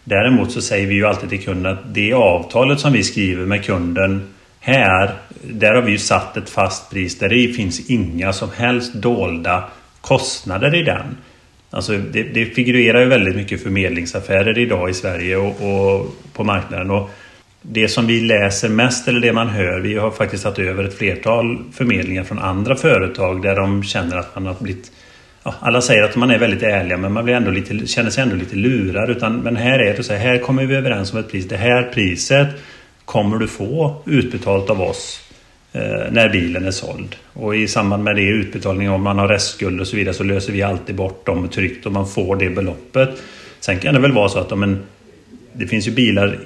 däremot 0.03 0.51
så 0.51 0.61
säger 0.61 0.87
vi 0.87 0.95
ju 0.95 1.05
alltid 1.05 1.29
till 1.29 1.43
kunden 1.43 1.73
att 1.73 1.93
det 1.93 2.13
avtalet 2.13 2.79
som 2.79 2.93
vi 2.93 3.03
skriver 3.03 3.45
med 3.45 3.65
kunden 3.65 4.21
här, 4.59 5.13
där 5.43 5.73
har 5.73 5.81
vi 5.81 5.91
ju 5.91 5.97
satt 5.97 6.37
ett 6.37 6.49
fast 6.49 6.91
pris 6.91 7.19
där 7.19 7.29
det 7.29 7.53
finns 7.53 7.89
inga 7.89 8.33
som 8.33 8.49
helst 8.57 8.93
dolda 8.93 9.63
kostnader 10.01 10.75
i 10.75 10.83
den. 10.83 11.17
Alltså 11.69 11.97
det, 11.97 12.23
det 12.23 12.45
figurerar 12.45 12.99
ju 12.99 13.05
väldigt 13.05 13.35
mycket 13.35 13.63
förmedlingsaffärer 13.63 14.57
idag 14.57 14.89
i 14.89 14.93
Sverige 14.93 15.37
och, 15.37 15.47
och 15.47 16.15
på 16.33 16.43
marknaden. 16.43 16.91
Och 16.91 17.09
det 17.69 17.87
som 17.87 18.07
vi 18.07 18.21
läser 18.21 18.69
mest 18.69 19.07
eller 19.07 19.19
det 19.19 19.33
man 19.33 19.47
hör, 19.47 19.79
vi 19.79 19.97
har 19.97 20.11
faktiskt 20.11 20.43
tagit 20.43 20.59
över 20.59 20.83
ett 20.83 20.97
flertal 20.97 21.63
förmedlingar 21.73 22.23
från 22.23 22.39
andra 22.39 22.75
företag 22.75 23.41
där 23.41 23.55
de 23.55 23.83
känner 23.83 24.17
att 24.17 24.35
man 24.35 24.45
har 24.45 24.55
blivit 24.59 24.91
ja, 25.43 25.53
alla 25.59 25.81
säger 25.81 26.03
att 26.03 26.15
man 26.15 26.31
är 26.31 26.39
väldigt 26.39 26.63
ärliga 26.63 26.97
men 26.97 27.11
man 27.11 27.23
blir 27.23 27.35
ändå 27.35 27.51
lite, 27.51 27.87
känner 27.87 28.09
sig 28.09 28.23
ändå 28.23 28.35
lite 28.35 28.55
lurad. 28.55 29.09
Utan, 29.09 29.37
men 29.37 29.55
här 29.55 29.79
är 29.79 29.97
det 29.97 30.03
så 30.03 30.13
här, 30.13 30.19
här 30.19 30.37
kommer 30.37 30.65
vi 30.65 30.75
överens 30.75 31.13
om 31.13 31.19
ett 31.19 31.31
pris. 31.31 31.47
Det 31.47 31.57
här 31.57 31.83
priset 31.93 32.47
kommer 33.05 33.37
du 33.37 33.47
få 33.47 34.01
utbetalt 34.05 34.69
av 34.69 34.81
oss 34.81 35.19
eh, 35.73 36.11
när 36.11 36.29
bilen 36.29 36.65
är 36.65 36.71
såld. 36.71 37.15
Och 37.33 37.55
i 37.55 37.67
samband 37.67 38.03
med 38.03 38.15
det 38.15 38.21
utbetalning 38.21 38.89
om 38.89 39.01
man 39.01 39.19
har 39.19 39.27
restskuld 39.27 39.81
och 39.81 39.87
så 39.87 39.95
vidare 39.95 40.13
så 40.13 40.23
löser 40.23 40.53
vi 40.53 40.63
alltid 40.63 40.95
bort 40.95 41.25
dem 41.25 41.49
tryggt 41.49 41.85
och 41.85 41.91
man 41.91 42.07
får 42.07 42.35
det 42.35 42.49
beloppet. 42.49 43.09
Sen 43.59 43.79
kan 43.79 43.93
det 43.93 43.99
väl 43.99 44.11
vara 44.11 44.29
så 44.29 44.39
att 44.39 44.51
om 44.51 44.63
en, 44.63 44.83
det 45.53 45.67
finns 45.67 45.87
ju 45.87 45.91
bilar 45.91 46.39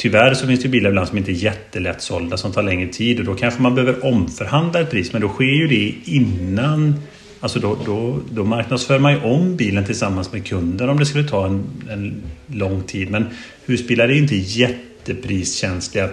Tyvärr 0.00 0.34
så 0.34 0.46
finns 0.46 0.62
det 0.62 0.68
bilar 0.68 0.90
ibland 0.90 1.08
som 1.08 1.18
inte 1.18 1.30
är 1.30 1.34
jättelätt 1.34 2.02
sålda 2.02 2.36
som 2.36 2.52
tar 2.52 2.62
längre 2.62 2.88
tid 2.92 3.18
och 3.18 3.24
då 3.24 3.34
kanske 3.34 3.62
man 3.62 3.74
behöver 3.74 4.04
omförhandla 4.04 4.80
ett 4.80 4.90
pris 4.90 5.12
men 5.12 5.22
då 5.22 5.28
sker 5.28 5.44
ju 5.44 5.68
det 5.68 5.94
innan 6.04 6.94
Alltså 7.40 7.60
då, 7.60 7.78
då, 7.84 8.20
då 8.30 8.44
marknadsför 8.44 8.98
man 8.98 9.12
ju 9.12 9.20
om 9.20 9.56
bilen 9.56 9.84
tillsammans 9.84 10.32
med 10.32 10.46
kunden 10.46 10.88
om 10.88 10.98
det 10.98 11.06
skulle 11.06 11.28
ta 11.28 11.46
en, 11.46 11.64
en 11.90 12.22
lång 12.46 12.82
tid. 12.82 13.10
Men 13.10 13.26
husbilar 13.66 14.08
är 14.08 14.12
ju 14.12 14.18
inte 14.18 14.36
jättepriskänsliga 14.36 16.08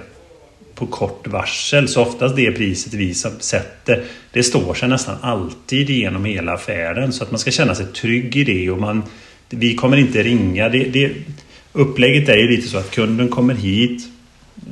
på 0.76 0.88
kort 0.88 1.28
varsel. 1.28 1.88
Så 1.88 2.02
oftast 2.02 2.36
det 2.36 2.52
priset 2.52 2.94
vi 2.94 3.14
sätter, 3.14 4.04
det 4.32 4.44
står 4.44 4.74
sig 4.74 4.90
nästan 4.90 5.16
alltid 5.22 5.90
genom 5.90 6.26
hela 6.26 6.54
affären. 6.54 7.14
Så 7.14 7.24
att 7.24 7.32
man 7.32 7.40
ska 7.40 7.52
känna 7.52 7.76
sig 7.76 7.86
trygg 7.86 8.36
i 8.36 8.44
det 8.44 8.72
och 8.72 8.80
man, 8.80 9.04
vi 9.50 9.76
kommer 9.76 9.98
inte 9.98 10.24
ringa. 10.24 10.70
Det, 10.70 10.84
det, 10.84 11.12
Upplägget 11.78 12.30
är 12.30 12.38
ju 12.38 12.48
lite 12.48 12.68
så 12.68 12.78
att 12.78 12.92
kunden 12.92 13.30
kommer 13.30 13.54
hit. 13.54 14.08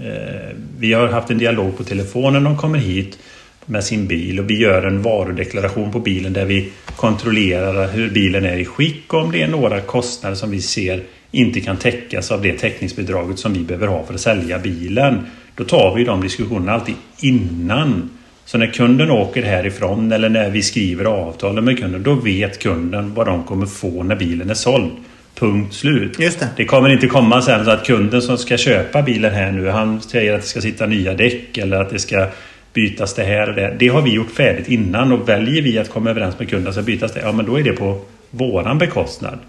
Eh, 0.04 0.58
vi 0.80 0.94
har 0.94 1.08
haft 1.08 1.30
en 1.30 1.38
dialog 1.38 1.78
på 1.78 1.84
telefonen. 1.84 2.44
De 2.44 2.58
kommer 2.58 2.80
hit 2.80 3.20
med 3.66 3.84
sin 3.84 4.08
bil 4.08 4.40
och 4.40 4.50
vi 4.50 4.60
gör 4.60 4.84
en 4.84 5.02
varudeklaration 5.02 5.92
på 5.92 6.00
bilen 6.00 6.34
där 6.34 6.46
vi 6.46 6.70
kontrollerar 6.96 7.92
hur 7.92 8.10
bilen 8.10 8.46
är 8.46 8.58
i 8.58 8.66
skick 8.66 9.14
och 9.14 9.20
om 9.20 9.32
det 9.32 9.42
är 9.42 9.48
några 9.48 9.82
kostnader 9.82 10.36
som 10.36 10.52
vi 10.52 10.62
ser 10.62 11.04
inte 11.32 11.62
kan 11.62 11.78
täckas 11.78 12.32
av 12.32 12.42
det 12.42 12.54
täckningsbidraget 12.54 13.40
som 13.40 13.54
vi 13.54 13.60
behöver 13.60 13.88
ha 13.88 14.06
för 14.06 14.14
att 14.14 14.22
sälja 14.22 14.60
bilen. 14.60 15.26
Då 15.56 15.64
tar 15.64 15.96
vi 15.96 16.04
de 16.04 16.22
diskussionerna 16.22 16.72
alltid 16.72 16.96
innan. 17.20 18.10
Så 18.46 18.58
när 18.58 18.68
kunden 18.68 19.12
åker 19.12 19.44
härifrån 19.44 20.12
eller 20.12 20.30
när 20.30 20.50
vi 20.50 20.62
skriver 20.62 21.06
avtalen 21.06 21.66
med 21.66 21.80
kunden, 21.80 22.04
då 22.04 22.16
vet 22.16 22.60
kunden 22.60 23.14
vad 23.14 23.26
de 23.26 23.44
kommer 23.44 23.66
få 23.66 24.04
när 24.04 24.16
bilen 24.16 24.50
är 24.50 24.54
såld. 24.54 24.92
Punkt 25.36 25.74
slut. 25.74 26.20
Just 26.20 26.40
det. 26.40 26.48
det 26.56 26.66
kommer 26.66 26.90
inte 26.90 27.08
komma 27.08 27.42
sen 27.42 27.66
så 27.66 27.72
att 27.72 27.86
kunden 27.86 28.22
som 28.22 28.38
ska 28.38 28.58
köpa 28.58 29.02
bilen 29.02 29.34
här 29.34 29.52
nu, 29.52 29.70
han 29.70 30.02
säger 30.02 30.34
att 30.34 30.42
det 30.42 30.48
ska 30.48 30.62
sitta 30.62 30.86
nya 30.86 31.14
däck 31.14 31.58
eller 31.58 31.82
att 31.82 31.90
det 31.90 32.00
ska 32.00 32.28
bytas 32.74 33.14
det 33.14 33.24
här 33.24 33.50
och 33.50 33.56
det. 33.56 33.76
Det 33.80 33.88
har 33.88 34.02
vi 34.02 34.14
gjort 34.14 34.32
färdigt 34.32 34.68
innan 34.68 35.12
och 35.12 35.30
väljer 35.30 35.62
vi 35.62 35.80
att 35.80 35.90
komma 35.90 36.10
överens 36.10 36.40
med 36.40 36.50
kunden 36.50 36.74
så 36.74 36.82
bytas 36.82 37.12
det, 37.12 37.20
ja 37.20 37.32
men 37.32 37.46
då 37.46 37.60
är 37.60 37.64
det 37.64 37.74
på 37.74 38.02
våran 38.30 38.78
bekostnad. 38.78 39.40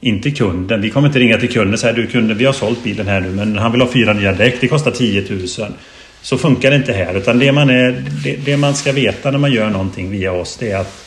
Inte 0.00 0.30
kunden. 0.30 0.80
Vi 0.80 0.90
kommer 0.90 1.08
inte 1.08 1.18
ringa 1.18 1.38
till 1.38 1.52
kunden 1.52 1.72
och 1.72 1.80
säga 1.80 1.92
du 1.92 2.06
kunden, 2.06 2.38
vi 2.38 2.44
har 2.44 2.52
sålt 2.52 2.84
bilen 2.84 3.08
här 3.08 3.20
nu 3.20 3.30
men 3.30 3.58
han 3.58 3.72
vill 3.72 3.80
ha 3.80 3.88
fyra 3.88 4.12
nya 4.12 4.32
däck. 4.32 4.54
Det 4.60 4.68
kostar 4.68 4.90
10 4.90 5.24
000. 5.30 5.46
Så 6.22 6.38
funkar 6.38 6.70
det 6.70 6.76
inte 6.76 6.92
här. 6.92 7.14
Utan 7.14 7.38
det 7.38 7.52
man, 7.52 7.70
är, 7.70 8.04
det, 8.24 8.36
det 8.44 8.56
man 8.56 8.74
ska 8.74 8.92
veta 8.92 9.30
när 9.30 9.38
man 9.38 9.52
gör 9.52 9.70
någonting 9.70 10.10
via 10.10 10.32
oss 10.32 10.56
det 10.56 10.70
är 10.70 10.78
att 10.78 11.04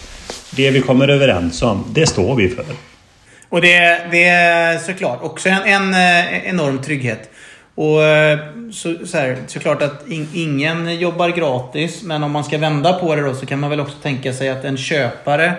det 0.56 0.72
vi 0.72 0.82
kommer 0.82 1.08
överens 1.08 1.62
om, 1.62 1.84
det 1.94 2.08
står 2.08 2.36
vi 2.36 2.50
för. 2.50 2.66
Och 3.52 3.62
det, 3.62 4.02
det 4.12 4.26
är 4.26 4.78
såklart 4.78 5.20
också 5.24 5.50
en, 5.50 5.64
en 5.64 5.94
eh, 5.94 6.50
enorm 6.50 6.82
trygghet. 6.82 7.30
Och 7.76 8.04
eh, 8.04 8.40
så, 8.72 8.96
så 9.06 9.18
här, 9.18 9.38
såklart 9.48 9.82
att 9.82 10.08
in, 10.08 10.28
ingen 10.34 11.00
jobbar 11.00 11.30
gratis. 11.30 12.04
Men 12.04 12.24
om 12.24 12.32
man 12.32 12.44
ska 12.44 12.58
vända 12.58 12.94
på 12.94 13.16
det 13.16 13.22
då 13.22 13.36
så 13.36 13.46
kan 13.46 13.60
man 13.60 13.70
väl 13.70 13.80
också 13.80 13.98
tänka 13.98 14.34
sig 14.34 14.50
att 14.50 14.66
en 14.66 14.78
köpare 14.78 15.54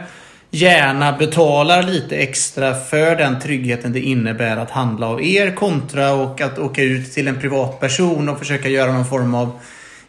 gärna 0.50 1.12
betalar 1.12 1.82
lite 1.82 2.16
extra 2.16 2.74
för 2.74 3.16
den 3.16 3.40
tryggheten 3.40 3.92
det 3.92 4.00
innebär 4.00 4.56
att 4.56 4.70
handla 4.70 5.06
av 5.06 5.22
er 5.22 5.50
kontra 5.50 6.12
och 6.12 6.40
att 6.40 6.58
åka 6.58 6.82
ut 6.82 7.12
till 7.12 7.28
en 7.28 7.40
privatperson 7.40 8.28
och 8.28 8.38
försöka 8.38 8.68
göra 8.68 8.92
någon 8.92 9.06
form 9.06 9.34
av 9.34 9.60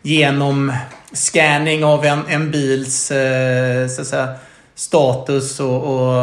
genomscanning 0.01 1.85
av 1.85 2.05
en, 2.05 2.19
en 2.29 2.51
bils 2.51 3.11
eh, 3.11 3.87
så 3.87 4.01
att 4.01 4.07
säga, 4.07 4.35
status 4.75 5.59
och, 5.59 5.83
och 5.83 6.15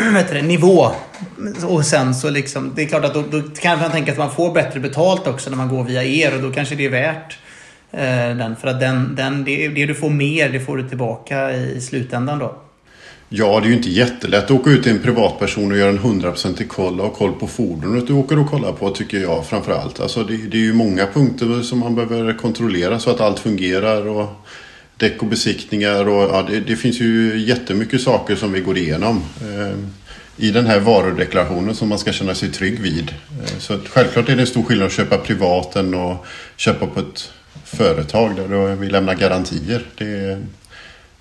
vet 0.14 0.28
det, 0.28 0.42
nivå. 0.42 0.90
Och 1.68 1.84
sen 1.84 2.14
så 2.14 2.30
liksom, 2.30 2.72
det 2.76 2.82
är 2.82 2.86
klart 2.86 3.04
att 3.04 3.14
då, 3.14 3.24
då 3.30 3.42
kan 3.60 3.78
man 3.78 3.90
tänka 3.90 4.12
att 4.12 4.18
man 4.18 4.30
får 4.30 4.54
bättre 4.54 4.80
betalt 4.80 5.26
också 5.26 5.50
när 5.50 5.56
man 5.56 5.68
går 5.68 5.84
via 5.84 6.04
er 6.04 6.34
och 6.36 6.42
då 6.42 6.50
kanske 6.50 6.74
det 6.74 6.84
är 6.84 6.90
värt 6.90 7.38
eh, 7.92 8.36
den. 8.36 8.56
För 8.56 8.68
att 8.68 8.80
den, 8.80 9.14
den, 9.14 9.44
det, 9.44 9.68
det 9.68 9.86
du 9.86 9.94
får 9.94 10.10
mer, 10.10 10.48
det 10.48 10.60
får 10.60 10.76
du 10.76 10.88
tillbaka 10.88 11.52
i 11.52 11.80
slutändan 11.80 12.38
då. 12.38 12.54
Ja, 13.34 13.60
det 13.60 13.66
är 13.66 13.68
ju 13.68 13.76
inte 13.76 13.90
jättelätt 13.90 14.44
att 14.44 14.50
åka 14.50 14.70
ut 14.70 14.82
till 14.82 14.92
en 14.92 14.98
privatperson 14.98 15.72
och 15.72 15.78
göra 15.78 15.90
en 15.90 15.98
hundraprocentig 15.98 16.68
koll 16.68 17.00
och 17.00 17.06
ha 17.06 17.14
koll 17.14 17.32
på 17.32 17.46
fordonet 17.46 18.06
du 18.06 18.12
åker 18.12 18.38
och 18.38 18.50
kollar 18.50 18.72
på 18.72 18.90
tycker 18.90 19.18
jag 19.18 19.46
framförallt. 19.46 20.00
Alltså 20.00 20.24
det, 20.24 20.36
det, 20.36 20.56
är 20.56 20.60
ju 20.60 20.72
många 20.72 21.06
punkter 21.06 21.62
som 21.62 21.78
man 21.78 21.94
behöver 21.94 22.38
kontrollera 22.38 22.98
så 22.98 23.10
att 23.10 23.20
allt 23.20 23.38
fungerar 23.38 24.08
och 24.08 24.26
däck 25.02 25.22
och 25.22 25.28
besiktningar 25.28 26.08
och 26.08 26.22
ja, 26.22 26.46
det, 26.50 26.60
det 26.60 26.76
finns 26.76 27.00
ju 27.00 27.38
jättemycket 27.38 28.00
saker 28.00 28.36
som 28.36 28.52
vi 28.52 28.60
går 28.60 28.78
igenom 28.78 29.22
eh, 29.40 29.76
i 30.36 30.50
den 30.50 30.66
här 30.66 30.80
varudeklarationen 30.80 31.74
som 31.74 31.88
man 31.88 31.98
ska 31.98 32.12
känna 32.12 32.34
sig 32.34 32.50
trygg 32.50 32.80
vid. 32.80 33.10
Eh, 33.10 33.58
så 33.58 33.74
att 33.74 33.88
självklart 33.88 34.28
är 34.28 34.36
det 34.36 34.42
en 34.42 34.46
stor 34.46 34.62
skillnad 34.62 34.86
att 34.86 34.92
köpa 34.92 35.18
privat 35.18 35.76
än 35.76 35.94
att 35.94 36.16
köpa 36.56 36.86
på 36.86 37.00
ett 37.00 37.32
företag 37.64 38.36
där 38.36 38.76
vi 38.76 38.88
lämnar 38.88 39.14
garantier. 39.14 39.82
Det, 39.98 40.38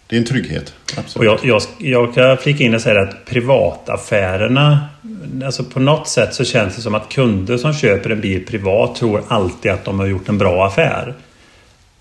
det 0.07 0.15
är 0.15 0.19
en 0.19 0.25
trygghet. 0.25 0.73
Och 1.15 1.25
jag, 1.25 1.39
jag, 1.43 1.61
jag 1.77 2.13
kan 2.13 2.37
flika 2.37 2.63
in 2.63 2.75
och 2.75 2.81
säga 2.81 3.01
att 3.01 3.25
privataffärerna 3.25 4.79
Alltså 5.45 5.63
på 5.63 5.79
något 5.79 6.07
sätt 6.07 6.33
så 6.33 6.43
känns 6.43 6.75
det 6.75 6.81
som 6.81 6.95
att 6.95 7.09
kunder 7.09 7.57
som 7.57 7.73
köper 7.73 8.09
en 8.09 8.21
bil 8.21 8.45
privat 8.45 8.95
tror 8.95 9.23
alltid 9.27 9.71
att 9.71 9.85
de 9.85 9.99
har 9.99 10.07
gjort 10.07 10.29
en 10.29 10.37
bra 10.37 10.67
affär. 10.67 11.13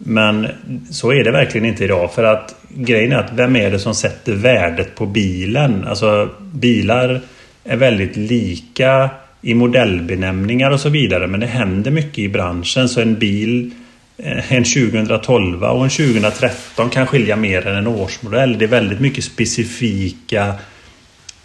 Men 0.04 0.48
så 0.90 1.12
är 1.12 1.24
det 1.24 1.30
verkligen 1.30 1.66
inte 1.66 1.84
idag. 1.84 2.14
För 2.14 2.24
att 2.24 2.54
grejen 2.68 3.12
är 3.12 3.16
att 3.16 3.32
vem 3.32 3.56
är 3.56 3.70
det 3.70 3.78
som 3.78 3.94
sätter 3.94 4.32
värdet 4.32 4.94
på 4.94 5.06
bilen? 5.06 5.84
Alltså 5.88 6.28
bilar 6.52 7.20
är 7.64 7.76
väldigt 7.76 8.16
lika 8.16 9.10
i 9.42 9.54
modellbenämningar 9.54 10.70
och 10.70 10.80
så 10.80 10.88
vidare. 10.88 11.26
Men 11.26 11.40
det 11.40 11.46
händer 11.46 11.90
mycket 11.90 12.18
i 12.18 12.28
branschen. 12.28 12.88
Så 12.88 13.00
en 13.00 13.18
bil 13.18 13.70
eh, 14.18 14.52
en 14.52 14.64
2012 14.64 15.64
och 15.64 15.84
en 15.84 15.90
2013 15.90 16.90
kan 16.90 17.06
skilja 17.06 17.36
mer 17.36 17.66
än 17.66 17.76
en 17.76 17.86
årsmodell. 17.86 18.58
Det 18.58 18.64
är 18.64 18.68
väldigt 18.68 19.00
mycket 19.00 19.24
specifika 19.24 20.54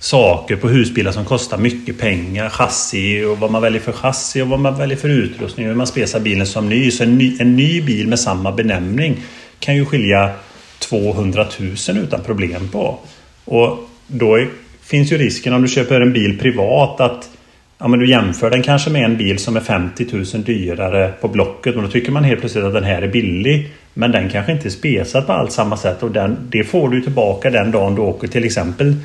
saker 0.06 0.56
på 0.56 0.68
husbilar 0.68 1.12
som 1.12 1.26
kostar 1.26 1.58
mycket 1.58 2.00
pengar. 2.00 2.50
Chassi 2.50 3.24
och 3.24 3.40
vad 3.40 3.52
man 3.52 3.62
väljer 3.62 3.82
för 3.82 3.92
chassi 3.92 4.42
och 4.42 4.48
vad 4.48 4.60
man 4.60 4.78
väljer 4.78 4.98
för 4.98 5.10
utrustning. 5.10 5.68
Hur 5.68 5.76
man 5.76 5.88
spesar 5.88 6.20
bilen 6.20 6.48
som 6.48 6.70
ny. 6.70 6.92
Så 6.92 7.04
en 7.04 7.18
ny, 7.18 7.38
en 7.40 7.56
ny 7.56 7.82
bil 7.82 8.08
med 8.08 8.20
samma 8.20 8.52
benämning 8.52 9.18
kan 9.60 9.76
ju 9.76 9.86
skilja 9.86 10.30
200 10.80 11.46
000 11.60 11.98
utan 11.98 12.22
problem 12.22 12.70
på. 12.72 13.00
Och 13.46 13.90
då 14.08 14.36
är, 14.36 14.50
finns 14.82 15.12
ju 15.12 15.18
risken 15.18 15.54
om 15.54 15.62
du 15.62 15.68
köper 15.68 16.02
en 16.02 16.14
bil 16.14 16.40
privat 16.40 17.02
att 17.02 17.30
Ja, 17.78 17.88
men 17.88 18.00
du 18.00 18.10
jämför 18.10 18.50
den 18.50 18.62
kanske 18.62 18.90
med 18.90 19.06
en 19.06 19.18
bil 19.18 19.40
som 19.40 19.56
är 19.56 19.60
50 19.60 20.06
000 20.12 20.44
dyrare 20.44 21.14
på 21.22 21.28
Blocket 21.28 21.76
och 21.76 21.82
då 21.82 21.88
tycker 21.88 22.12
man 22.12 22.24
helt 22.24 22.40
plötsligt 22.40 22.64
att 22.64 22.74
den 22.74 22.84
här 22.84 23.02
är 23.02 23.08
billig. 23.08 23.70
Men 23.94 24.12
den 24.12 24.30
kanske 24.30 24.52
inte 24.52 24.68
är 24.68 24.70
spesad 24.70 25.28
på 25.28 25.34
allt 25.34 25.52
samma 25.52 25.78
sätt 25.78 26.04
och 26.04 26.12
den, 26.12 26.38
det 26.50 26.64
får 26.64 26.90
du 26.90 27.02
tillbaka 27.02 27.50
den 27.50 27.72
dagen 27.72 27.96
du 27.96 28.02
åker 28.02 28.28
till 28.28 28.44
exempel 28.44 28.96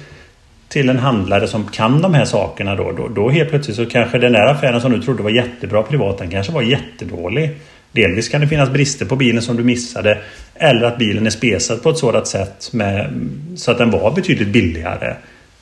till 0.71 0.89
en 0.89 0.99
handlare 0.99 1.49
som 1.49 1.69
kan 1.69 2.03
de 2.03 2.15
här 2.15 2.25
sakerna 2.25 2.75
då, 2.75 2.93
då, 2.93 3.09
då 3.09 3.31
helt 3.31 3.51
plötsligt 3.51 3.77
så 3.77 3.87
kanske 3.87 4.19
den 4.19 4.33
där 4.33 4.47
affären 4.47 4.81
som 4.81 4.93
du 4.93 5.03
trodde 5.03 5.23
var 5.23 5.31
jättebra 5.31 5.83
privat, 5.83 6.19
den 6.19 6.31
kanske 6.31 6.53
var 6.53 6.63
jättedålig. 6.63 7.51
Delvis 7.93 8.29
kan 8.29 8.41
det 8.41 8.49
finnas 8.49 8.71
brister 8.71 9.07
på 9.07 9.17
bilen 9.17 9.43
som 9.43 9.57
du 9.57 9.63
missade 9.63 10.19
eller 10.55 10.83
att 10.83 10.99
bilen 10.99 11.27
är 11.27 11.31
spesad 11.31 11.83
på 11.83 11.91
ett 11.91 11.99
sådant 11.99 12.27
sätt 12.27 12.73
med, 12.73 13.11
så 13.57 13.71
att 13.71 13.79
den 13.79 13.91
var 13.91 14.11
betydligt 14.11 14.49
billigare. 14.49 15.15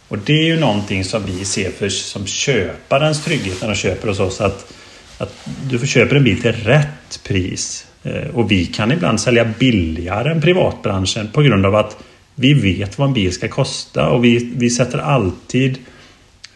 Och 0.09 0.19
det 0.19 0.33
är 0.33 0.45
ju 0.45 0.61
någonting 0.61 1.05
som 1.05 1.23
vi 1.27 1.45
ser 1.45 1.71
för, 1.71 1.89
som 1.89 2.27
köparens 2.27 3.25
trygghet 3.25 3.61
när 3.61 3.69
de 3.69 3.75
köper 3.75 4.09
hos 4.09 4.21
oss. 4.21 4.41
Att, 4.41 4.75
att 5.19 5.49
du 5.71 5.87
köper 5.87 6.17
en 6.17 6.25
bil 6.25 6.43
till 6.43 6.53
rätt 6.53 7.21
pris. 7.25 7.87
Eh, 8.03 8.35
och 8.35 8.51
vi 8.51 8.67
kan 8.67 8.93
ibland 8.93 9.21
sälja 9.21 9.45
billigare 9.59 10.33
än 10.33 10.41
privatbranschen 10.41 11.29
på 11.33 11.43
grund 11.43 11.67
av 11.67 11.75
att 11.75 11.97
vi 12.41 12.55
vet 12.55 12.99
vad 12.99 13.09
en 13.09 13.15
bil 13.15 13.33
ska 13.33 13.49
kosta 13.49 14.09
och 14.09 14.25
vi, 14.25 14.53
vi 14.57 14.71
sätter 14.71 14.99
alltid 14.99 15.79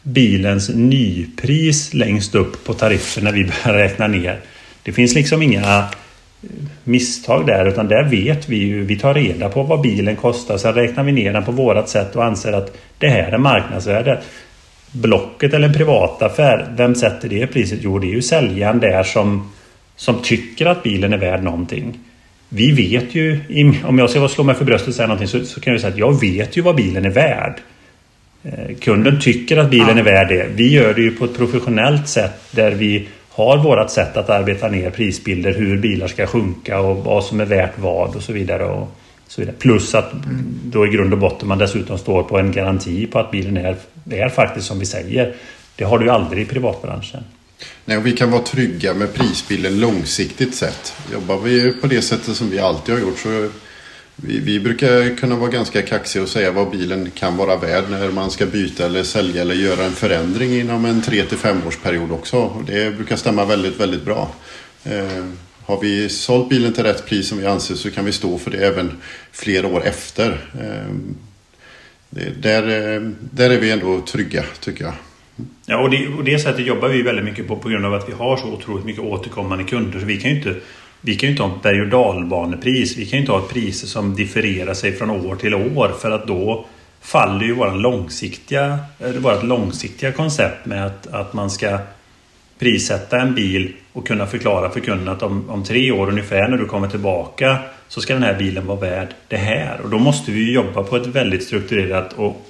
bilens 0.03 0.69
nypris 0.75 1.95
längst 1.95 2.35
upp 2.35 2.65
på 2.65 2.75
tariffen 2.75 3.25
när 3.25 3.33
vi 3.33 3.45
börjar 3.65 3.79
räkna 3.79 4.07
ner. 4.07 4.41
Det 4.83 4.93
finns 4.93 5.15
liksom 5.15 5.43
inga 5.43 5.79
eh, 5.79 6.49
misstag 6.85 7.47
där 7.47 7.67
utan 7.67 7.89
där 7.89 8.05
vet 8.05 8.49
vi 8.49 8.57
ju. 8.57 8.85
Vi 8.85 8.99
tar 8.99 9.15
reda 9.15 9.49
på 9.49 9.63
vad 9.63 9.81
bilen 9.81 10.17
kostar. 10.17 10.59
Sen 10.59 10.75
räknar 10.75 11.05
vi 11.05 11.13
ner 11.13 11.33
den 11.33 11.45
på 11.45 11.53
vårat 11.53 11.89
sätt 11.89 12.17
och 12.17 12.25
anser 12.25 12.53
att 12.53 12.77
det 12.99 13.09
här 13.09 13.33
är 13.33 13.39
marknadsvärdet. 13.39 14.25
Blocket 14.93 15.55
eller 15.55 15.69
en 15.69 15.75
privataffär, 15.75 16.75
vem 16.77 16.95
sätter 16.95 17.29
det 17.29 17.47
priset? 17.47 17.79
Jo, 17.83 17.99
det 17.99 18.07
är 18.07 18.15
ju 18.15 18.23
säljaren 18.23 18.81
där 18.81 19.03
som, 19.03 19.53
som 19.97 20.23
tycker 20.23 20.67
att 20.67 20.83
bilen 20.83 21.13
är 21.13 21.19
värd 21.19 21.43
någonting. 21.43 21.99
Vi 22.55 22.73
vet 22.73 23.15
ju, 23.15 23.41
om 23.85 23.99
jag 23.99 24.11
ska 24.11 24.29
slå 24.29 24.45
mig 24.45 24.55
för 24.55 24.65
bröstet 24.65 24.89
och 24.89 24.95
säga 24.95 25.07
någonting 25.07 25.29
så, 25.29 25.45
så 25.45 25.61
kan 25.61 25.73
jag 25.73 25.81
säga 25.81 25.93
att 25.93 25.99
jag 25.99 26.21
vet 26.21 26.57
ju 26.57 26.63
vad 26.63 26.77
bilen 26.77 27.05
är 27.05 27.11
värd. 27.11 27.61
Eh, 28.43 28.77
kunden 28.81 29.21
tycker 29.21 29.57
att 29.57 29.71
bilen 29.71 29.99
är 29.99 30.03
värd 30.03 30.29
det. 30.29 30.47
Vi 30.55 30.73
gör 30.73 30.95
det 30.95 31.01
ju 31.01 31.17
på 31.17 31.25
ett 31.25 31.37
professionellt 31.37 32.09
sätt 32.09 32.41
där 32.51 32.71
vi 32.71 33.09
har 33.29 33.59
vårat 33.59 33.91
sätt 33.91 34.17
att 34.17 34.31
arbeta 34.31 34.69
ner 34.69 34.91
prisbilder, 34.91 35.55
hur 35.55 35.79
bilar 35.79 36.09
ska 36.09 36.27
sjunka 36.27 36.81
och 36.81 37.05
vad 37.05 37.25
som 37.25 37.41
är 37.41 37.45
värt 37.45 37.79
vad 37.79 38.17
och 38.17 38.23
så 38.23 38.33
vidare. 38.33 38.65
Och 38.65 38.89
så 39.29 39.41
vidare. 39.41 39.57
Plus 39.59 39.95
att 39.95 40.13
då 40.65 40.87
i 40.87 40.89
grund 40.89 41.13
och 41.13 41.19
botten 41.19 41.49
man 41.49 41.59
dessutom 41.59 41.99
står 41.99 42.23
på 42.23 42.39
en 42.39 42.53
garanti 42.53 43.07
på 43.07 43.19
att 43.19 43.31
bilen 43.31 43.57
är, 43.57 43.77
är 44.11 44.29
faktiskt 44.29 44.67
som 44.67 44.79
vi 44.79 44.87
säger. 44.87 45.35
Det 45.77 45.85
har 45.85 45.99
du 45.99 46.11
aldrig 46.11 46.43
i 46.43 46.49
privatbranschen. 46.49 47.25
Nej, 47.85 48.01
vi 48.01 48.13
kan 48.13 48.31
vara 48.31 48.43
trygga 48.43 48.95
med 48.95 49.15
prisbilden 49.15 49.81
långsiktigt 49.81 50.55
sett. 50.55 50.95
Jobbar 51.13 51.39
vi 51.39 51.73
på 51.73 51.87
det 51.87 52.03
sättet 52.03 52.37
som 52.37 52.51
vi 52.51 52.59
alltid 52.59 52.95
har 52.95 53.03
gjort 53.03 53.19
så 53.19 53.49
vi, 54.17 54.39
vi, 54.39 54.61
brukar 54.61 55.17
kunna 55.17 55.37
vara 55.37 55.51
ganska 55.51 55.83
kaxiga 55.83 56.23
och 56.23 56.29
säga 56.29 56.51
vad 56.51 56.71
bilen 56.71 57.11
kan 57.11 57.37
vara 57.37 57.57
värd 57.57 57.85
när 57.91 58.11
man 58.11 58.31
ska 58.31 58.47
byta 58.47 58.87
eller 58.87 59.03
sälja 59.03 59.43
eller 59.43 59.55
göra 59.55 59.85
en 59.85 59.93
förändring 59.93 60.61
inom 60.61 60.85
en 60.85 61.03
3 61.03 61.25
till 61.25 61.39
5 61.39 61.67
årsperiod 61.67 62.13
också. 62.13 62.65
Det 62.67 62.97
brukar 62.97 63.17
stämma 63.17 63.45
väldigt, 63.45 63.81
väldigt 63.81 64.05
bra. 64.05 64.35
Eh, 64.85 65.25
har 65.65 65.81
vi 65.81 66.09
sålt 66.09 66.49
bilen 66.49 66.73
till 66.73 66.83
rätt 66.83 67.07
pris 67.07 67.29
som 67.29 67.39
vi 67.39 67.47
anser 67.47 67.75
så 67.75 67.91
kan 67.91 68.05
vi 68.05 68.13
stå 68.13 68.39
för 68.39 68.51
det 68.51 68.67
även 68.67 69.03
flera 69.33 69.67
år 69.67 69.85
efter. 69.85 70.51
Eh, 70.61 70.95
det, 72.11 72.43
där, 72.43 72.95
eh, 72.95 73.01
där 73.21 73.51
är 73.51 73.59
vi 73.59 73.71
ändå 73.71 74.01
trygga 74.01 74.45
tycker 74.61 74.85
jag. 74.85 74.95
Ja, 75.67 75.79
och 75.79 75.91
det, 75.91 76.09
och 76.09 76.25
det 76.25 76.39
sättet 76.39 76.67
jobbar 76.67 76.89
vi 76.89 77.03
väldigt 77.03 77.25
mycket 77.25 77.49
på 77.49 77.57
på 77.57 77.69
grund 77.69 77.87
av 77.87 77.95
att 77.95 78.09
vi 78.09 78.13
har 78.13 78.37
så 78.37 78.47
otroligt 78.47 78.85
mycket 78.85 79.03
återkommande 79.03 79.65
kunder. 79.65 80.01
Så 80.01 80.07
vi 80.07 80.21
kan 80.21 80.31
ju 80.31 80.37
inte 80.37 80.55
vi 81.05 81.15
kan 81.17 81.27
ju 81.27 81.31
inte 81.31 81.43
ha 81.43 81.57
ett 81.57 81.63
berg 81.63 81.81
och 81.81 81.89
dalbanepris. 81.89 82.97
Vi 82.97 83.07
kan 83.07 83.17
ju 83.17 83.21
inte 83.21 83.33
ha 83.33 83.39
ett 83.39 83.49
pris 83.49 83.91
som 83.91 84.17
differerar 84.17 84.75
sig 84.75 84.93
från 84.93 85.11
år 85.11 85.37
till 85.37 85.55
år 85.55 85.95
för 86.01 86.11
att 86.11 86.27
då 86.27 86.67
faller 87.01 87.45
ju 87.45 87.53
våran 87.53 87.79
långsiktiga, 87.79 88.79
vårt 89.21 89.43
långsiktiga 89.43 90.13
koncept 90.13 90.67
med 90.67 90.87
att, 90.87 91.07
att 91.07 91.33
man 91.33 91.51
ska 91.51 91.79
prissätta 92.59 93.21
en 93.21 93.35
bil 93.35 93.73
och 93.93 94.07
kunna 94.07 94.27
förklara 94.27 94.71
för 94.71 94.81
kunden 94.81 95.09
att 95.09 95.23
om, 95.23 95.51
om 95.51 95.65
tre 95.65 95.93
år 95.93 96.09
ungefär 96.09 96.49
när 96.49 96.57
du 96.57 96.67
kommer 96.67 96.89
tillbaka 96.89 97.59
så 97.89 98.01
ska 98.01 98.15
den 98.15 98.23
här 98.23 98.39
bilen 98.39 98.67
vara 98.67 98.81
värd 98.81 99.09
det 99.29 99.37
här. 99.37 99.81
Och 99.85 99.91
då 99.91 99.99
måste 99.99 100.33
vi 100.33 100.53
jobba 100.53 100.83
på 100.83 100.97
ett 100.97 101.07
väldigt 101.07 101.45
strukturerat 101.45 102.13
och 102.13 102.47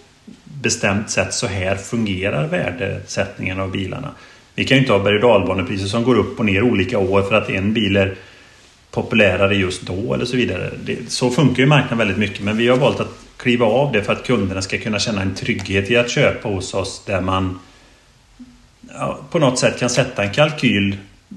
bestämt 0.63 1.11
sätt 1.11 1.35
så 1.35 1.47
här 1.47 1.77
fungerar 1.77 2.47
värdesättningen 2.47 3.61
av 3.61 3.71
bilarna. 3.71 4.11
Vi 4.55 4.65
kan 4.65 4.77
ju 4.77 4.81
inte 4.81 4.93
ha 4.93 5.03
berg 5.03 5.15
och 5.15 5.21
dalbanepriser 5.21 5.87
som 5.87 6.05
går 6.05 6.19
upp 6.19 6.39
och 6.39 6.47
ner 6.47 6.63
olika 6.63 6.99
år 6.99 7.23
för 7.23 7.35
att 7.35 7.51
en 7.51 7.73
bil 7.73 7.97
är 7.97 8.15
populärare 8.91 9.55
just 9.55 9.83
då 9.83 10.15
eller 10.15 10.25
så 10.25 10.37
vidare. 10.37 10.71
Det, 10.85 11.11
så 11.11 11.31
funkar 11.31 11.63
ju 11.63 11.67
marknaden 11.67 11.99
väldigt 11.99 12.19
mycket 12.19 12.45
men 12.45 12.57
vi 12.57 12.69
har 12.69 12.77
valt 12.77 13.01
att 13.01 13.19
kliva 13.37 13.67
av 13.67 13.93
det 13.93 14.03
för 14.03 14.13
att 14.13 14.27
kunderna 14.27 14.63
ska 14.63 14.79
kunna 14.79 14.99
känna 14.99 15.23
en 15.23 15.35
trygghet 15.35 15.91
i 15.91 15.97
att 15.97 16.11
köpa 16.11 16.49
hos 16.49 16.75
oss 16.75 17.03
där 17.07 17.21
man 17.21 17.59
ja, 18.95 19.19
på 19.31 19.39
något 19.39 19.59
sätt 19.59 19.79
kan 19.79 19.91
sätta 19.91 20.23
en 20.23 20.33
kalkyl 20.33 20.97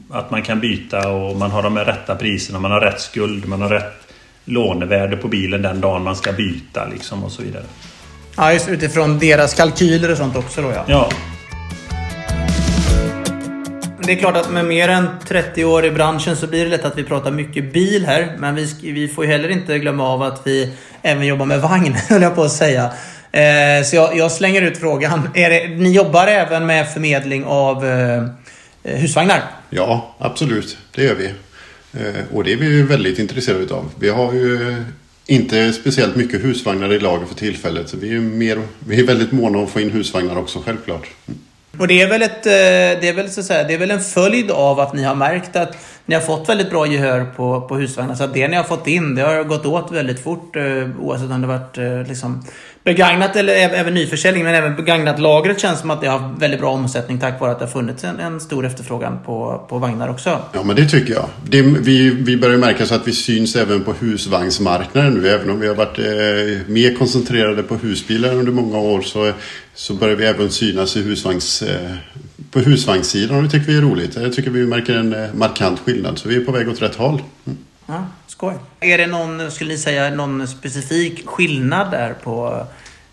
att 0.10 0.32
man 0.32 0.42
kan 0.42 0.60
byta 0.60 1.10
och 1.10 1.36
man 1.36 1.52
har 1.52 1.64
de 1.64 1.78
rätta 1.78 2.16
priserna, 2.16 2.60
man 2.60 2.72
har 2.72 2.82
rätt 2.82 3.02
skuld, 3.02 3.48
man 3.48 3.62
har 3.62 3.70
rätt 3.70 4.08
lånevärde 4.46 5.18
på 5.18 5.28
bilen 5.28 5.62
den 5.62 5.82
dagen 5.82 6.04
man 6.04 6.16
ska 6.16 6.32
byta 6.32 6.88
liksom 6.88 7.24
och 7.24 7.32
så 7.32 7.42
vidare. 7.42 7.64
Ja, 8.38 8.54
just 8.54 8.70
utifrån 8.70 9.20
deras 9.20 9.54
kalkyler 9.54 10.12
och 10.12 10.18
sånt 10.18 10.36
också 10.36 10.62
då 10.62 10.72
ja. 10.72 10.86
Ja, 10.88 11.10
Det 14.04 14.12
är 14.12 14.16
klart 14.16 14.38
att 14.38 14.52
med 14.52 14.66
mer 14.66 14.90
än 14.90 15.08
30 15.28 15.66
år 15.66 15.86
i 15.86 15.92
branschen 15.92 16.36
så 16.36 16.48
blir 16.48 16.64
det 16.64 16.70
lätt 16.70 16.86
att 16.86 16.98
vi 16.98 17.04
pratar 17.04 17.32
mycket 17.32 17.74
bil 17.74 18.06
här. 18.06 18.36
Men 18.40 18.56
vi, 18.56 18.74
vi 18.82 19.08
får 19.08 19.26
ju 19.26 19.32
heller 19.32 19.50
inte 19.50 19.80
glömma 19.80 20.08
av 20.10 20.22
att 20.24 20.42
vi 20.44 20.74
även 21.02 21.26
jobbar 21.26 21.46
med 21.46 21.62
vagn, 21.62 21.94
höll 22.10 22.22
jag 22.22 22.36
på 22.36 22.44
att 22.44 22.52
säga. 22.52 22.84
Eh, 23.32 23.84
så 23.86 23.96
jag, 23.96 24.18
jag 24.18 24.32
slänger 24.32 24.62
ut 24.62 24.78
frågan. 24.78 25.30
Är 25.34 25.50
det, 25.50 25.68
ni 25.68 25.92
jobbar 25.92 26.28
även 26.28 26.66
med 26.66 26.88
förmedling 26.90 27.46
av 27.46 27.86
eh, 27.86 28.24
husvagnar? 28.84 29.42
Ja, 29.70 30.16
absolut. 30.20 30.78
Det 30.96 31.04
gör 31.04 31.16
vi. 31.16 31.26
Eh, 32.00 32.16
Och 32.34 32.44
det 32.44 32.54
är 32.54 32.58
vi 32.58 32.66
ju 32.66 32.86
väldigt 32.88 33.20
intresserade 33.20 33.64
utav. 33.64 33.90
Vi 34.00 34.10
har 34.10 34.34
ju 34.34 34.84
inte 35.28 35.74
speciellt 35.74 36.16
mycket 36.16 36.44
husvagnar 36.44 36.94
i 36.94 37.00
lager 37.00 37.26
för 37.26 37.36
tillfället. 37.36 37.90
Så 37.90 37.98
vi 37.98 38.16
är, 38.16 38.20
mer, 38.20 38.62
vi 38.88 39.00
är 39.00 39.08
väldigt 39.08 39.32
måna 39.32 39.58
om 39.58 39.64
att 39.64 39.70
få 39.70 39.80
in 39.80 39.90
husvagnar 39.90 40.38
också, 40.38 40.62
självklart. 40.66 41.08
Mm. 41.28 41.40
Och 41.78 41.88
det 41.88 42.02
är 42.02 42.10
väl, 42.10 42.22
ett, 42.22 42.46
eh, 42.46 43.02
det 43.02 43.10
är 43.10 43.14
väl, 43.14 43.30
så 43.30 43.40
att 43.40 43.46
säga, 43.46 43.64
det 43.64 43.74
är 43.74 43.78
väl 43.78 43.92
en 43.92 44.02
följd 44.02 44.52
av 44.52 44.80
att 44.80 44.94
ni 44.94 45.04
har 45.04 45.16
märkt 45.16 45.56
att 45.56 45.78
ni 46.06 46.16
har 46.16 46.22
fått 46.22 46.50
väldigt 46.50 46.70
bra 46.70 46.88
gehör 46.88 47.26
på, 47.26 47.62
på 47.62 47.76
husvagnar. 47.76 48.16
Så 48.16 48.24
att 48.24 48.34
det 48.34 48.48
ni 48.48 48.56
har 48.56 48.64
fått 48.64 48.88
in, 48.88 49.16
det 49.16 49.22
har 49.22 49.44
gått 49.44 49.66
åt 49.66 49.92
väldigt 49.92 50.20
fort. 50.20 50.56
Eh, 50.56 50.64
oavsett 51.00 51.32
om 51.32 51.42
det 51.42 51.48
varit 51.48 51.78
eh, 51.78 52.08
liksom 52.08 52.44
begagnat 52.86 53.36
eller 53.36 53.54
även 53.54 53.94
nyförsäljning. 53.94 54.44
Men 54.44 54.56
även 54.56 54.76
begagnat 54.76 55.20
lagret 55.20 55.60
känns 55.60 55.80
som 55.80 55.92
att 55.92 56.02
det 56.02 56.08
har 56.08 56.40
väldigt 56.40 56.60
bra 56.60 56.72
omsättning 56.72 57.20
tack 57.20 57.42
vare 57.42 57.52
att 57.52 57.60
det 57.60 57.66
har 57.66 57.72
funnits 57.72 58.04
en, 58.04 58.20
en 58.20 58.40
stor 58.40 58.66
efterfrågan 58.66 59.20
på, 59.26 59.66
på 59.70 59.78
vagnar 59.78 60.10
också. 60.10 60.40
Ja, 60.54 60.64
men 60.64 60.76
det 60.76 60.86
tycker 60.86 61.14
jag. 61.14 61.30
Det, 61.50 61.62
vi, 61.62 62.10
vi 62.10 62.38
börjar 62.38 62.58
märka 62.58 62.86
så 62.86 62.96
att 62.96 63.08
vi 63.08 63.12
syns 63.12 63.56
även 63.56 63.84
på 63.84 63.94
husvagnsmarknaden 63.94 65.14
nu. 65.14 65.30
Även 65.30 65.50
om 65.50 65.60
vi 65.60 65.68
har 65.68 65.76
varit 65.76 66.00
eh, 66.00 66.74
mer 66.74 66.96
koncentrerade 66.96 67.64
på 67.64 67.76
husbilar 67.76 68.34
under 68.34 68.52
många 68.52 68.78
år 68.78 69.02
så, 69.02 69.32
så 69.74 69.94
börjar 69.94 70.16
vi 70.16 70.26
även 70.26 70.50
synas 70.50 70.98
i 70.98 71.02
husvagns, 71.02 71.62
eh, 71.62 71.92
på 72.52 72.60
husvagnssidan 72.60 73.38
och 73.38 73.44
det 73.44 73.50
tycker 73.50 73.68
vi 73.68 73.78
är 73.78 73.82
roligt. 73.82 74.16
Jag 74.16 74.34
tycker 74.34 74.50
vi 74.50 74.66
märker 74.66 74.96
en 74.96 75.14
eh, 75.14 75.34
markant 75.34 75.80
skillnad. 75.80 76.20
Så 76.20 76.30
vi 76.30 76.36
är 76.36 76.42
på 76.42 76.52
väg 76.52 76.70
åt 76.70 76.82
rätt 76.82 76.96
håll. 76.96 77.22
Mm. 77.46 77.58
Ja, 77.88 78.06
skoj. 78.28 78.54
Är 78.80 78.98
det 78.98 79.08
någon, 79.08 79.52
skulle 79.52 79.70
ni 79.72 79.78
säga, 79.78 80.10
någon 80.10 80.48
specifik 80.48 81.26
skillnad 81.28 81.92
där 81.92 82.14
på, 82.24 82.66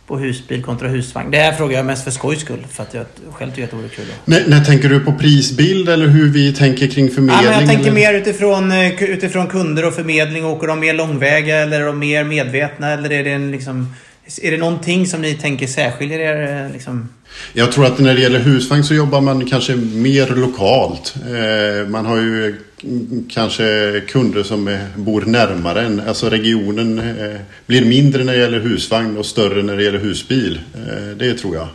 på 0.06 0.18
husbil 0.18 0.62
kontra 0.64 0.88
husvagn? 0.88 1.30
Det 1.30 1.38
här 1.38 1.52
frågar 1.52 1.76
jag 1.76 1.86
mest 1.86 2.04
för 2.04 2.10
skojs 2.10 2.40
skull. 2.40 2.66
För 2.70 2.82
att 2.82 2.94
jag 2.94 3.06
själv 3.32 3.50
tycker 3.50 3.64
att 3.64 3.70
det 3.70 3.76
vore 3.76 3.88
kul. 3.88 4.04
När, 4.24 4.42
när 4.48 4.64
tänker 4.64 4.88
du 4.88 5.00
på 5.00 5.12
prisbild 5.12 5.88
eller 5.88 6.06
hur 6.06 6.32
vi 6.32 6.52
tänker 6.52 6.86
kring 6.86 7.06
Ja, 7.06 7.12
förmedling? 7.14 7.44
men 7.44 7.52
jag 7.60 7.68
tänker 7.68 7.82
eller? 7.82 7.92
mer 7.92 8.14
utifrån, 8.14 8.72
eh, 8.72 9.02
utifrån 9.02 9.46
kunder 9.46 9.84
och 9.86 9.94
förmedling. 9.94 10.44
Åker 10.44 10.66
de 10.66 10.80
mer 10.80 10.94
långväga 10.94 11.56
eller 11.56 11.80
är 11.80 11.86
de 11.86 11.98
mer 11.98 12.24
medvetna? 12.24 12.90
Eller 12.90 13.12
är 13.12 13.24
det, 13.24 13.30
en, 13.32 13.50
liksom, 13.50 13.94
är 14.42 14.50
det 14.50 14.56
någonting 14.56 15.06
som 15.06 15.20
ni 15.22 15.34
tänker 15.34 15.66
särskiljer 15.66 16.18
er? 16.18 16.70
Liksom? 16.72 17.08
Jag 17.52 17.72
tror 17.72 17.86
att 17.86 17.98
när 17.98 18.14
det 18.14 18.20
gäller 18.20 18.38
husvagn 18.38 18.84
så 18.84 18.94
jobbar 18.94 19.20
man 19.20 19.46
kanske 19.46 19.76
mer 19.76 20.26
lokalt. 20.26 21.14
Eh, 21.16 21.88
Man 21.88 22.06
har 22.06 22.16
ju 22.16 22.56
mm, 22.82 23.28
kanske 23.30 24.00
kunder 24.08 24.42
som 24.42 24.78
bor 24.96 25.20
närmare 25.22 25.82
en. 25.82 26.00
Alltså 26.00 26.28
regionen 26.30 26.98
eh, 26.98 27.40
blir 27.66 27.84
mindre 27.84 28.24
när 28.24 28.32
det 28.32 28.38
gäller 28.38 28.60
husvagn 28.60 29.16
och 29.18 29.26
större 29.26 29.62
när 29.62 29.76
det 29.76 29.82
gäller 29.82 29.98
husbil. 29.98 30.60
Eh, 30.74 31.16
Det 31.16 31.34
tror 31.34 31.56
jag. 31.56 31.68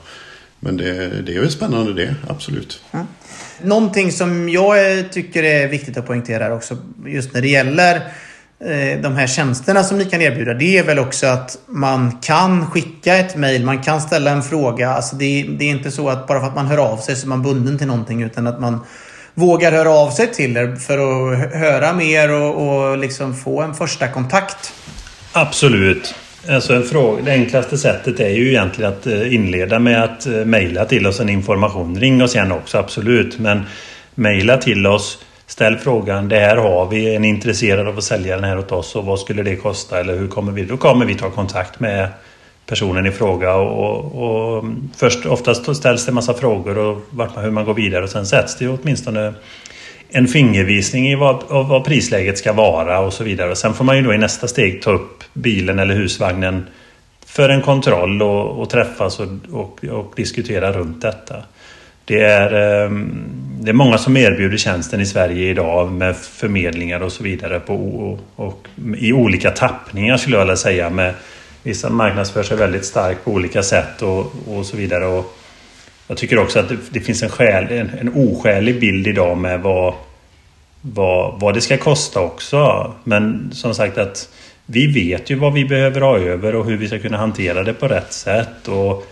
Men 0.59 0.77
det, 0.77 1.21
det 1.21 1.35
är 1.35 1.39
väl 1.39 1.51
spännande 1.51 1.93
det, 1.93 2.15
absolut. 2.27 2.81
Någonting 3.61 4.11
som 4.11 4.49
jag 4.49 5.11
tycker 5.11 5.43
är 5.43 5.67
viktigt 5.67 5.97
att 5.97 6.07
poängtera 6.07 6.53
också, 6.53 6.77
just 7.05 7.33
när 7.33 7.41
det 7.41 7.47
gäller 7.47 8.01
Eh, 8.59 9.01
de 9.01 9.15
här 9.15 9.27
tjänsterna 9.27 9.83
som 9.83 9.97
ni 9.97 10.05
kan 10.05 10.21
erbjuda, 10.21 10.53
det 10.53 10.77
är 10.77 10.83
väl 10.83 10.99
också 10.99 11.27
att 11.27 11.57
man 11.67 12.17
kan 12.21 12.65
skicka 12.65 13.15
ett 13.15 13.35
mejl, 13.35 13.65
man 13.65 13.83
kan 13.83 14.01
ställa 14.01 14.31
en 14.31 14.43
fråga. 14.43 14.89
Alltså 14.89 15.15
det, 15.15 15.45
det 15.49 15.65
är 15.65 15.69
inte 15.69 15.91
så 15.91 16.09
att 16.09 16.27
bara 16.27 16.39
för 16.39 16.47
att 16.47 16.55
man 16.55 16.67
hör 16.67 16.77
av 16.77 16.97
sig 16.97 17.15
så 17.15 17.25
är 17.25 17.29
man 17.29 17.43
bunden 17.43 17.77
till 17.77 17.87
någonting, 17.87 18.21
utan 18.21 18.47
att 18.47 18.59
man 18.59 18.79
vågar 19.33 19.71
höra 19.71 19.89
av 19.89 20.11
sig 20.11 20.33
till 20.33 20.57
er 20.57 20.75
för 20.75 20.97
att 20.97 21.53
höra 21.53 21.93
mer 21.93 22.31
och, 22.31 22.67
och 22.67 22.97
liksom 22.97 23.35
få 23.35 23.61
en 23.61 23.73
första 23.73 24.07
kontakt. 24.07 24.73
Absolut. 25.33 26.15
Alltså 26.49 26.73
en 26.73 26.83
fråga, 26.83 27.23
det 27.23 27.31
enklaste 27.31 27.77
sättet 27.77 28.19
är 28.19 28.29
ju 28.29 28.49
egentligen 28.49 28.93
att 28.93 29.07
eh, 29.07 29.33
inleda 29.33 29.79
med 29.79 30.03
att 30.03 30.25
eh, 30.25 30.33
mejla 30.33 30.85
till 30.85 31.07
oss 31.07 31.19
en 31.19 31.29
information. 31.29 31.99
Ring 31.99 32.23
oss 32.23 32.35
gärna 32.35 32.55
också, 32.55 32.77
absolut. 32.77 33.39
Men 33.39 33.65
mejla 34.15 34.57
till 34.57 34.87
oss. 34.87 35.19
Ställ 35.57 35.77
frågan, 35.77 36.29
det 36.29 36.39
här 36.39 36.57
har 36.57 36.87
vi, 36.87 37.15
är 37.15 37.19
ni 37.19 37.27
intresserade 37.27 37.89
av 37.89 37.97
att 37.97 38.03
sälja 38.03 38.35
den 38.35 38.43
här 38.43 38.59
åt 38.59 38.71
oss 38.71 38.95
och 38.95 39.05
vad 39.05 39.19
skulle 39.19 39.43
det 39.43 39.55
kosta 39.55 39.99
eller 39.99 40.17
hur 40.17 40.27
kommer 40.27 40.51
vi? 40.51 40.63
Då 40.63 40.77
kommer 40.77 41.05
vi 41.05 41.15
ta 41.15 41.29
kontakt 41.29 41.79
med 41.79 42.07
personen 42.65 43.05
i 43.05 43.11
fråga 43.11 43.55
och, 43.55 44.15
och, 44.15 44.57
och 44.57 44.65
först 44.97 45.25
oftast 45.25 45.75
ställs 45.75 46.05
det 46.05 46.09
en 46.09 46.15
massa 46.15 46.33
frågor 46.33 46.77
och 46.77 47.01
vart 47.09 47.35
man, 47.35 47.43
hur 47.43 47.51
man 47.51 47.65
går 47.65 47.73
vidare 47.73 48.03
och 48.03 48.09
sen 48.09 48.25
sätts 48.25 48.57
det 48.57 48.67
åtminstone 48.67 49.33
en 50.09 50.27
fingervisning 50.27 51.07
i 51.07 51.15
vad, 51.15 51.43
av 51.49 51.67
vad 51.67 51.85
prisläget 51.85 52.37
ska 52.37 52.53
vara 52.53 52.99
och 52.99 53.13
så 53.13 53.23
vidare. 53.23 53.51
Och 53.51 53.57
sen 53.57 53.73
får 53.73 53.83
man 53.83 53.97
ju 53.97 54.03
då 54.03 54.13
i 54.13 54.17
nästa 54.17 54.47
steg 54.47 54.81
ta 54.81 54.91
upp 54.91 55.23
bilen 55.33 55.79
eller 55.79 55.95
husvagnen 55.95 56.67
för 57.25 57.49
en 57.49 57.61
kontroll 57.61 58.21
och, 58.21 58.61
och 58.61 58.69
träffas 58.69 59.19
och, 59.19 59.27
och, 59.51 59.83
och 59.83 60.13
diskutera 60.15 60.71
runt 60.71 61.01
detta. 61.01 61.35
Det 62.05 62.21
är, 62.21 62.53
ehm, 62.85 63.46
det 63.61 63.71
är 63.71 63.73
många 63.73 63.97
som 63.97 64.17
erbjuder 64.17 64.57
tjänsten 64.57 65.01
i 65.01 65.05
Sverige 65.05 65.49
idag 65.49 65.91
med 65.91 66.15
förmedlingar 66.15 66.99
och 66.99 67.11
så 67.11 67.23
vidare 67.23 67.59
på, 67.59 67.75
och, 67.75 68.19
och 68.45 68.67
i 68.97 69.13
olika 69.13 69.51
tappningar 69.51 70.17
skulle 70.17 70.35
jag 70.35 70.43
vilja 70.43 70.55
säga. 70.55 70.89
Med, 70.89 71.13
vissa 71.63 71.89
marknadsför 71.89 72.43
sig 72.43 72.57
väldigt 72.57 72.85
starkt 72.85 73.25
på 73.25 73.31
olika 73.31 73.63
sätt 73.63 74.01
och, 74.01 74.33
och 74.47 74.65
så 74.65 74.77
vidare. 74.77 75.05
Och, 75.05 75.37
jag 76.07 76.17
tycker 76.17 76.39
också 76.39 76.59
att 76.59 76.69
det, 76.69 76.77
det 76.89 76.99
finns 76.99 77.23
en, 77.23 77.29
skäl, 77.29 77.71
en, 77.71 77.89
en 77.99 78.13
oskälig 78.15 78.79
bild 78.79 79.07
idag 79.07 79.37
med 79.37 79.61
vad, 79.61 79.93
vad, 80.81 81.39
vad 81.39 81.53
det 81.53 81.61
ska 81.61 81.77
kosta 81.77 82.19
också. 82.19 82.93
Men 83.03 83.51
som 83.53 83.75
sagt 83.75 83.97
att 83.97 84.29
vi 84.65 84.87
vet 84.87 85.29
ju 85.29 85.35
vad 85.35 85.53
vi 85.53 85.65
behöver 85.65 86.01
ha 86.01 86.17
över 86.17 86.55
och 86.55 86.65
hur 86.65 86.77
vi 86.77 86.87
ska 86.87 86.99
kunna 86.99 87.17
hantera 87.17 87.63
det 87.63 87.73
på 87.73 87.87
rätt 87.87 88.13
sätt. 88.13 88.67
Och 88.67 89.07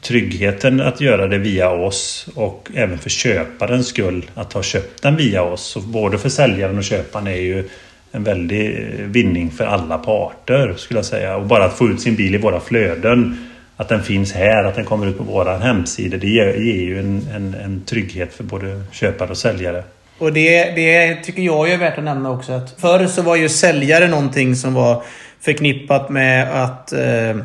tryggheten 0.00 0.80
att 0.80 1.00
göra 1.00 1.26
det 1.26 1.38
via 1.38 1.70
oss 1.70 2.28
och 2.34 2.70
även 2.74 2.98
för 2.98 3.10
köparens 3.10 3.86
skull 3.86 4.30
att 4.34 4.52
ha 4.52 4.62
köpt 4.62 5.02
den 5.02 5.16
via 5.16 5.42
oss. 5.42 5.62
Så 5.62 5.80
både 5.80 6.18
för 6.18 6.28
säljaren 6.28 6.78
och 6.78 6.84
köparen 6.84 7.26
är 7.26 7.40
ju 7.40 7.68
en 8.12 8.24
väldig 8.24 8.66
eh, 8.66 9.06
vinning 9.06 9.50
för 9.50 9.64
alla 9.64 9.98
parter 9.98 10.74
skulle 10.76 10.98
jag 10.98 11.04
säga. 11.04 11.36
Och 11.36 11.46
bara 11.46 11.64
att 11.64 11.78
få 11.78 11.88
ut 11.88 12.00
sin 12.00 12.16
bil 12.16 12.34
i 12.34 12.38
våra 12.38 12.60
flöden 12.60 13.46
att 13.76 13.88
den 13.88 14.02
finns 14.02 14.32
här, 14.32 14.64
att 14.64 14.74
den 14.74 14.84
kommer 14.84 15.06
ut 15.06 15.18
på 15.18 15.24
våra 15.24 15.58
hemsida. 15.58 16.16
Det 16.16 16.28
ger, 16.28 16.46
ger 16.46 16.82
ju 16.82 16.98
en, 16.98 17.28
en, 17.34 17.54
en 17.54 17.84
trygghet 17.84 18.34
för 18.34 18.44
både 18.44 18.82
köpare 18.92 19.30
och 19.30 19.36
säljare. 19.36 19.84
Och 20.18 20.32
det, 20.32 20.64
det 20.64 21.14
tycker 21.14 21.42
jag 21.42 21.72
är 21.72 21.78
värt 21.78 21.98
att 21.98 22.04
nämna 22.04 22.30
också. 22.30 22.52
Att 22.52 22.80
förr 22.80 23.06
så 23.06 23.22
var 23.22 23.36
ju 23.36 23.48
säljare 23.48 24.08
någonting 24.08 24.56
som 24.56 24.74
var 24.74 25.02
förknippat 25.40 26.10
med 26.10 26.62
att 26.64 26.92
eh, 26.92 27.36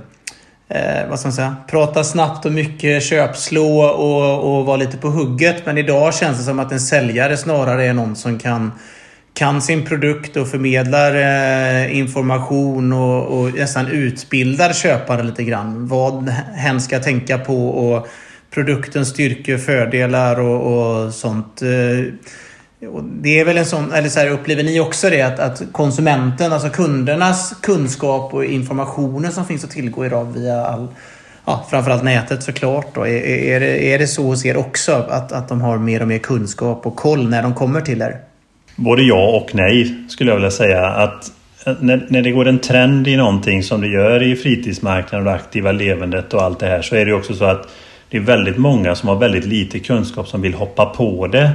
eh, 0.69 1.09
vad 1.09 1.19
ska 1.19 1.27
man 1.27 1.33
säga, 1.33 1.55
prata 1.67 2.03
snabbt 2.03 2.45
och 2.45 2.51
mycket, 2.51 3.03
köpslå 3.03 3.79
och, 3.79 4.57
och 4.57 4.65
vara 4.65 4.77
lite 4.77 4.97
på 4.97 5.07
hugget. 5.07 5.65
Men 5.65 5.77
idag 5.77 6.13
känns 6.13 6.37
det 6.37 6.43
som 6.43 6.59
att 6.59 6.71
en 6.71 6.79
säljare 6.79 7.37
snarare 7.37 7.85
är 7.85 7.93
någon 7.93 8.15
som 8.15 8.39
kan 8.39 8.71
kan 9.35 9.61
sin 9.61 9.85
produkt 9.85 10.37
och 10.37 10.47
förmedlar 10.47 11.15
eh, 11.15 11.97
information 11.97 12.93
och, 12.93 13.39
och 13.39 13.53
nästan 13.53 13.87
utbildar 13.87 14.73
köpare 14.73 15.23
lite 15.23 15.43
grann. 15.43 15.87
Vad 15.87 16.29
hen 16.29 16.81
ska 16.81 16.99
tänka 16.99 17.37
på 17.37 17.67
och 17.67 18.07
produktens 18.53 19.09
styrkor, 19.09 19.57
fördelar 19.57 20.39
och, 20.39 21.05
och 21.05 21.13
sånt. 21.13 21.61
Eh, 21.61 22.13
och 22.87 23.03
det 23.03 23.39
är 23.39 23.45
väl 23.45 23.57
en 23.57 23.65
sån, 23.65 23.91
eller 23.91 24.09
så 24.09 24.19
här, 24.19 24.29
upplever 24.29 24.63
ni 24.63 24.79
också 24.79 25.09
det 25.09 25.21
att, 25.21 25.39
att 25.39 25.61
konsumenten, 25.71 26.53
alltså 26.53 26.69
kundernas 26.69 27.53
kunskap 27.61 28.33
och 28.33 28.45
informationen 28.45 29.31
som 29.31 29.45
finns 29.45 29.63
att 29.63 29.71
tillgå 29.71 30.05
idag 30.05 30.33
via 30.35 30.65
all, 30.65 30.87
ja, 31.45 31.65
framförallt 31.69 32.03
nätet 32.03 32.43
såklart 32.43 32.95
då. 32.95 33.07
Är, 33.07 33.25
är, 33.25 33.59
det, 33.59 33.93
är 33.93 33.99
det 33.99 34.07
så 34.07 34.23
hos 34.23 34.45
er 34.45 34.57
också? 34.57 34.93
Att, 35.09 35.31
att 35.31 35.49
de 35.49 35.61
har 35.61 35.77
mer 35.77 36.01
och 36.01 36.07
mer 36.07 36.17
kunskap 36.17 36.85
och 36.85 36.95
koll 36.95 37.29
när 37.29 37.43
de 37.43 37.53
kommer 37.53 37.81
till 37.81 38.01
er? 38.01 38.17
Både 38.75 39.03
ja 39.03 39.41
och 39.41 39.55
nej 39.55 40.05
skulle 40.09 40.31
jag 40.31 40.35
vilja 40.35 40.51
säga. 40.51 40.85
Att 40.85 41.31
när, 41.79 42.07
när 42.09 42.21
det 42.21 42.31
går 42.31 42.47
en 42.47 42.59
trend 42.59 43.07
i 43.07 43.17
någonting 43.17 43.63
som 43.63 43.81
det 43.81 43.87
gör 43.87 44.23
i 44.23 44.35
fritidsmarknaden 44.35 45.27
och 45.27 45.33
det 45.33 45.39
aktiva 45.39 45.71
levandet 45.71 46.33
och 46.33 46.41
allt 46.41 46.59
det 46.59 46.67
här 46.67 46.81
så 46.81 46.95
är 46.95 47.05
det 47.05 47.13
också 47.13 47.33
så 47.33 47.45
att 47.45 47.67
det 48.09 48.17
är 48.17 48.21
väldigt 48.21 48.57
många 48.57 48.95
som 48.95 49.09
har 49.09 49.15
väldigt 49.15 49.45
lite 49.45 49.79
kunskap 49.79 50.27
som 50.27 50.41
vill 50.41 50.53
hoppa 50.53 50.85
på 50.85 51.27
det. 51.27 51.51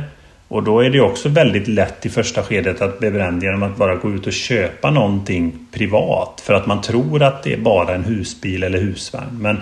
Och 0.51 0.63
då 0.63 0.81
är 0.81 0.91
det 0.91 1.01
också 1.01 1.29
väldigt 1.29 1.69
lätt 1.69 2.07
i 2.07 2.09
första 2.09 2.43
skedet 2.43 2.81
att 2.81 2.99
bli 2.99 3.11
bränd 3.11 3.43
genom 3.43 3.63
att 3.63 3.77
bara 3.77 3.95
gå 3.95 4.11
ut 4.11 4.27
och 4.27 4.33
köpa 4.33 4.91
någonting 4.91 5.67
privat. 5.73 6.43
För 6.47 6.55
att 6.55 6.67
man 6.67 6.83
tror 6.83 7.23
att 7.23 7.43
det 7.43 7.53
är 7.53 7.59
bara 7.59 7.95
en 7.95 8.05
husbil 8.05 8.63
eller 8.63 8.79
husvagn. 8.81 9.39
Men 9.39 9.57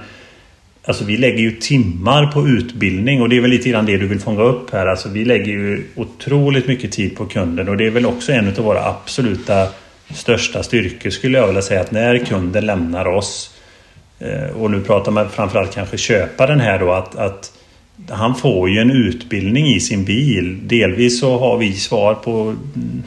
Alltså 0.84 1.04
vi 1.04 1.16
lägger 1.16 1.38
ju 1.38 1.50
timmar 1.50 2.26
på 2.26 2.48
utbildning 2.48 3.22
och 3.22 3.28
det 3.28 3.36
är 3.36 3.40
väl 3.40 3.50
lite 3.50 3.68
grann 3.68 3.86
det 3.86 3.96
du 3.96 4.06
vill 4.06 4.20
fånga 4.20 4.42
upp 4.42 4.72
här. 4.72 4.86
Alltså 4.86 5.08
vi 5.08 5.24
lägger 5.24 5.52
ju 5.52 5.84
otroligt 5.94 6.68
mycket 6.68 6.92
tid 6.92 7.16
på 7.16 7.26
kunden 7.26 7.68
och 7.68 7.76
det 7.76 7.86
är 7.86 7.90
väl 7.90 8.06
också 8.06 8.32
en 8.32 8.48
av 8.48 8.64
våra 8.64 8.84
absoluta 8.84 9.68
största 10.14 10.62
styrkor 10.62 11.10
skulle 11.10 11.38
jag 11.38 11.46
vilja 11.46 11.62
säga 11.62 11.80
att 11.80 11.90
när 11.90 12.18
kunden 12.18 12.66
lämnar 12.66 13.06
oss 13.06 13.54
eh, 14.18 14.56
och 14.56 14.70
nu 14.70 14.80
pratar 14.80 15.12
man 15.12 15.30
framförallt 15.30 15.74
kanske 15.74 15.98
köparen 15.98 16.60
här 16.60 16.78
då 16.78 16.92
att, 16.92 17.16
att 17.16 17.52
han 18.08 18.34
får 18.34 18.70
ju 18.70 18.78
en 18.78 18.90
utbildning 18.90 19.66
i 19.66 19.80
sin 19.80 20.04
bil. 20.04 20.58
Delvis 20.62 21.20
så 21.20 21.38
har 21.38 21.58
vi 21.58 21.72
svar 21.72 22.14
på 22.14 22.54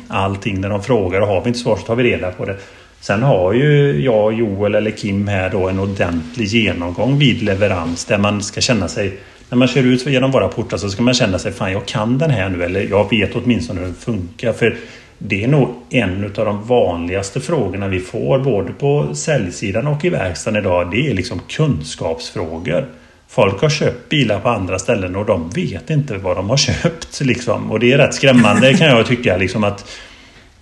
allting 0.08 0.62
när 0.62 0.70
de 0.70 0.84
frågar 0.84 1.22
och 1.22 1.28
har 1.28 1.42
vi 1.42 1.48
inte 1.48 1.60
svar 1.60 1.76
så 1.76 1.82
tar 1.82 1.96
vi 1.96 2.04
reda 2.04 2.32
på 2.32 2.46
det. 2.46 2.58
Sen 3.00 3.24
har 3.24 3.54
ju 3.54 4.02
jag, 4.02 4.34
Joel 4.34 4.76
eller 4.76 4.92
Kim 4.92 5.28
här 5.28 5.50
då 5.50 5.70
en 5.70 5.80
ordentlig 5.80 6.48
genomgång 6.48 7.20
vid 7.20 7.44
leverans 7.44 8.06
där 8.06 8.18
man 8.18 8.42
ska 8.42 8.62
känna 8.62 8.88
sig 8.88 9.14
när 9.50 9.58
man 9.58 9.68
kör 9.68 9.84
ut 9.84 10.06
genom 10.06 10.32
våra 10.32 10.48
portar 10.48 10.78
så 10.78 10.90
ska 10.90 11.04
man 11.04 11.14
känna 11.14 11.40
sig 11.40 11.52
fan 11.52 11.72
jag 11.72 11.86
kan 11.86 12.18
den 12.18 12.30
här 12.30 12.50
nu 12.50 12.64
eller 12.64 12.88
jag 12.90 13.10
vet 13.10 13.36
åtminstone 13.36 13.80
hur 13.80 13.88
den 13.88 13.96
funkar. 13.96 14.54
För 14.54 14.78
det 15.18 15.44
är 15.44 15.48
nog 15.48 15.70
en 15.90 16.24
av 16.24 16.46
de 16.46 16.64
vanligaste 16.64 17.40
frågorna 17.40 17.88
vi 17.88 18.00
får 18.00 18.40
både 18.40 18.74
på 18.74 19.16
säljsidan 19.16 19.88
och 19.88 20.06
i 20.06 20.10
verkstaden 20.10 20.60
idag. 20.60 20.92
Det 20.92 21.10
är 21.10 21.14
liksom 21.14 21.40
kunskapsfrågor. 21.48 22.86
Folk 23.32 23.62
har 23.62 23.70
köpt 23.70 24.10
bilar 24.10 24.40
på 24.40 24.50
andra 24.50 24.80
ställen 24.80 25.16
och 25.16 25.26
de 25.26 25.50
vet 25.50 25.90
inte 25.90 26.18
vad 26.18 26.38
de 26.38 26.50
har 26.50 26.58
köpt. 26.58 27.22
Liksom. 27.22 27.72
Och 27.72 27.80
det 27.80 27.94
är 27.94 27.98
rätt 27.98 28.14
skrämmande 28.14 28.74
kan 28.74 28.88
jag 28.88 29.06
tycka. 29.06 29.38
Liksom 29.38 29.64
att 29.64 29.92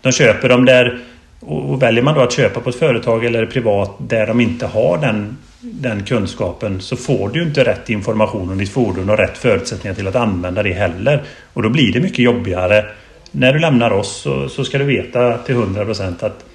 de 0.01 0.11
köper 0.11 0.49
dem 0.49 0.65
där 0.65 0.99
och 1.39 1.83
väljer 1.83 2.03
man 2.03 2.15
då 2.15 2.21
att 2.21 2.33
köpa 2.33 2.59
på 2.59 2.69
ett 2.69 2.75
företag 2.75 3.25
eller 3.25 3.45
privat 3.45 3.95
där 3.97 4.27
de 4.27 4.41
inte 4.41 4.65
har 4.65 4.97
den, 4.97 5.37
den 5.61 6.03
kunskapen 6.03 6.81
så 6.81 6.95
får 6.95 7.29
du 7.29 7.43
inte 7.43 7.63
rätt 7.63 7.89
information 7.89 8.49
om 8.49 8.57
ditt 8.57 8.71
fordon 8.71 9.09
och 9.09 9.17
rätt 9.17 9.37
förutsättningar 9.37 9.95
till 9.95 10.07
att 10.07 10.15
använda 10.15 10.63
det 10.63 10.73
heller. 10.73 11.23
Och 11.53 11.63
då 11.63 11.69
blir 11.69 11.93
det 11.93 11.99
mycket 11.99 12.19
jobbigare. 12.19 12.85
När 13.31 13.53
du 13.53 13.59
lämnar 13.59 13.91
oss 13.91 14.21
så, 14.21 14.49
så 14.49 14.65
ska 14.65 14.77
du 14.77 14.85
veta 14.85 15.37
till 15.37 15.55
100% 15.55 16.25
att 16.25 16.45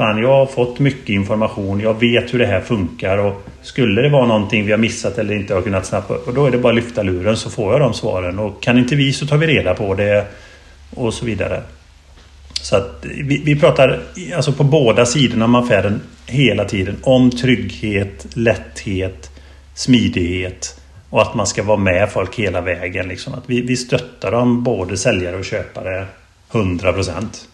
Fan, 0.00 0.18
jag 0.18 0.28
har 0.28 0.46
fått 0.46 0.78
mycket 0.78 1.08
information. 1.08 1.80
Jag 1.80 2.00
vet 2.00 2.34
hur 2.34 2.38
det 2.38 2.46
här 2.46 2.60
funkar 2.60 3.18
och 3.18 3.42
skulle 3.62 4.02
det 4.02 4.08
vara 4.08 4.26
någonting 4.26 4.66
vi 4.66 4.70
har 4.70 4.78
missat 4.78 5.18
eller 5.18 5.34
inte 5.34 5.54
har 5.54 5.62
kunnat 5.62 5.86
snappa 5.86 6.14
upp, 6.14 6.34
då 6.34 6.46
är 6.46 6.50
det 6.50 6.58
bara 6.58 6.68
att 6.68 6.84
lyfta 6.84 7.02
luren 7.02 7.36
så 7.36 7.50
får 7.50 7.72
jag 7.72 7.80
de 7.80 7.94
svaren. 7.94 8.38
Och 8.38 8.62
kan 8.62 8.78
inte 8.78 8.96
vi 8.96 9.12
så 9.12 9.26
tar 9.26 9.36
vi 9.36 9.46
reda 9.46 9.74
på 9.74 9.94
det 9.94 10.26
och 10.94 11.14
så 11.14 11.24
vidare. 11.24 11.62
Så 12.60 12.76
att 12.76 13.04
vi, 13.04 13.42
vi 13.44 13.60
pratar 13.60 14.00
alltså 14.36 14.52
på 14.52 14.64
båda 14.64 15.06
sidorna 15.06 15.44
om 15.44 15.54
affären 15.54 16.00
hela 16.26 16.64
tiden 16.64 16.96
om 17.02 17.30
trygghet, 17.30 18.26
lätthet, 18.34 19.30
smidighet 19.74 20.80
och 21.10 21.22
att 21.22 21.34
man 21.34 21.46
ska 21.46 21.62
vara 21.62 21.78
med 21.78 22.10
folk 22.10 22.36
hela 22.36 22.60
vägen. 22.60 23.08
Liksom. 23.08 23.34
Att 23.34 23.44
vi, 23.46 23.60
vi 23.60 23.76
stöttar 23.76 24.30
dem, 24.30 24.64
både 24.64 24.96
säljare 24.96 25.36
och 25.36 25.44
köpare, 25.44 26.06
100 26.52 26.92
procent. 26.92 27.46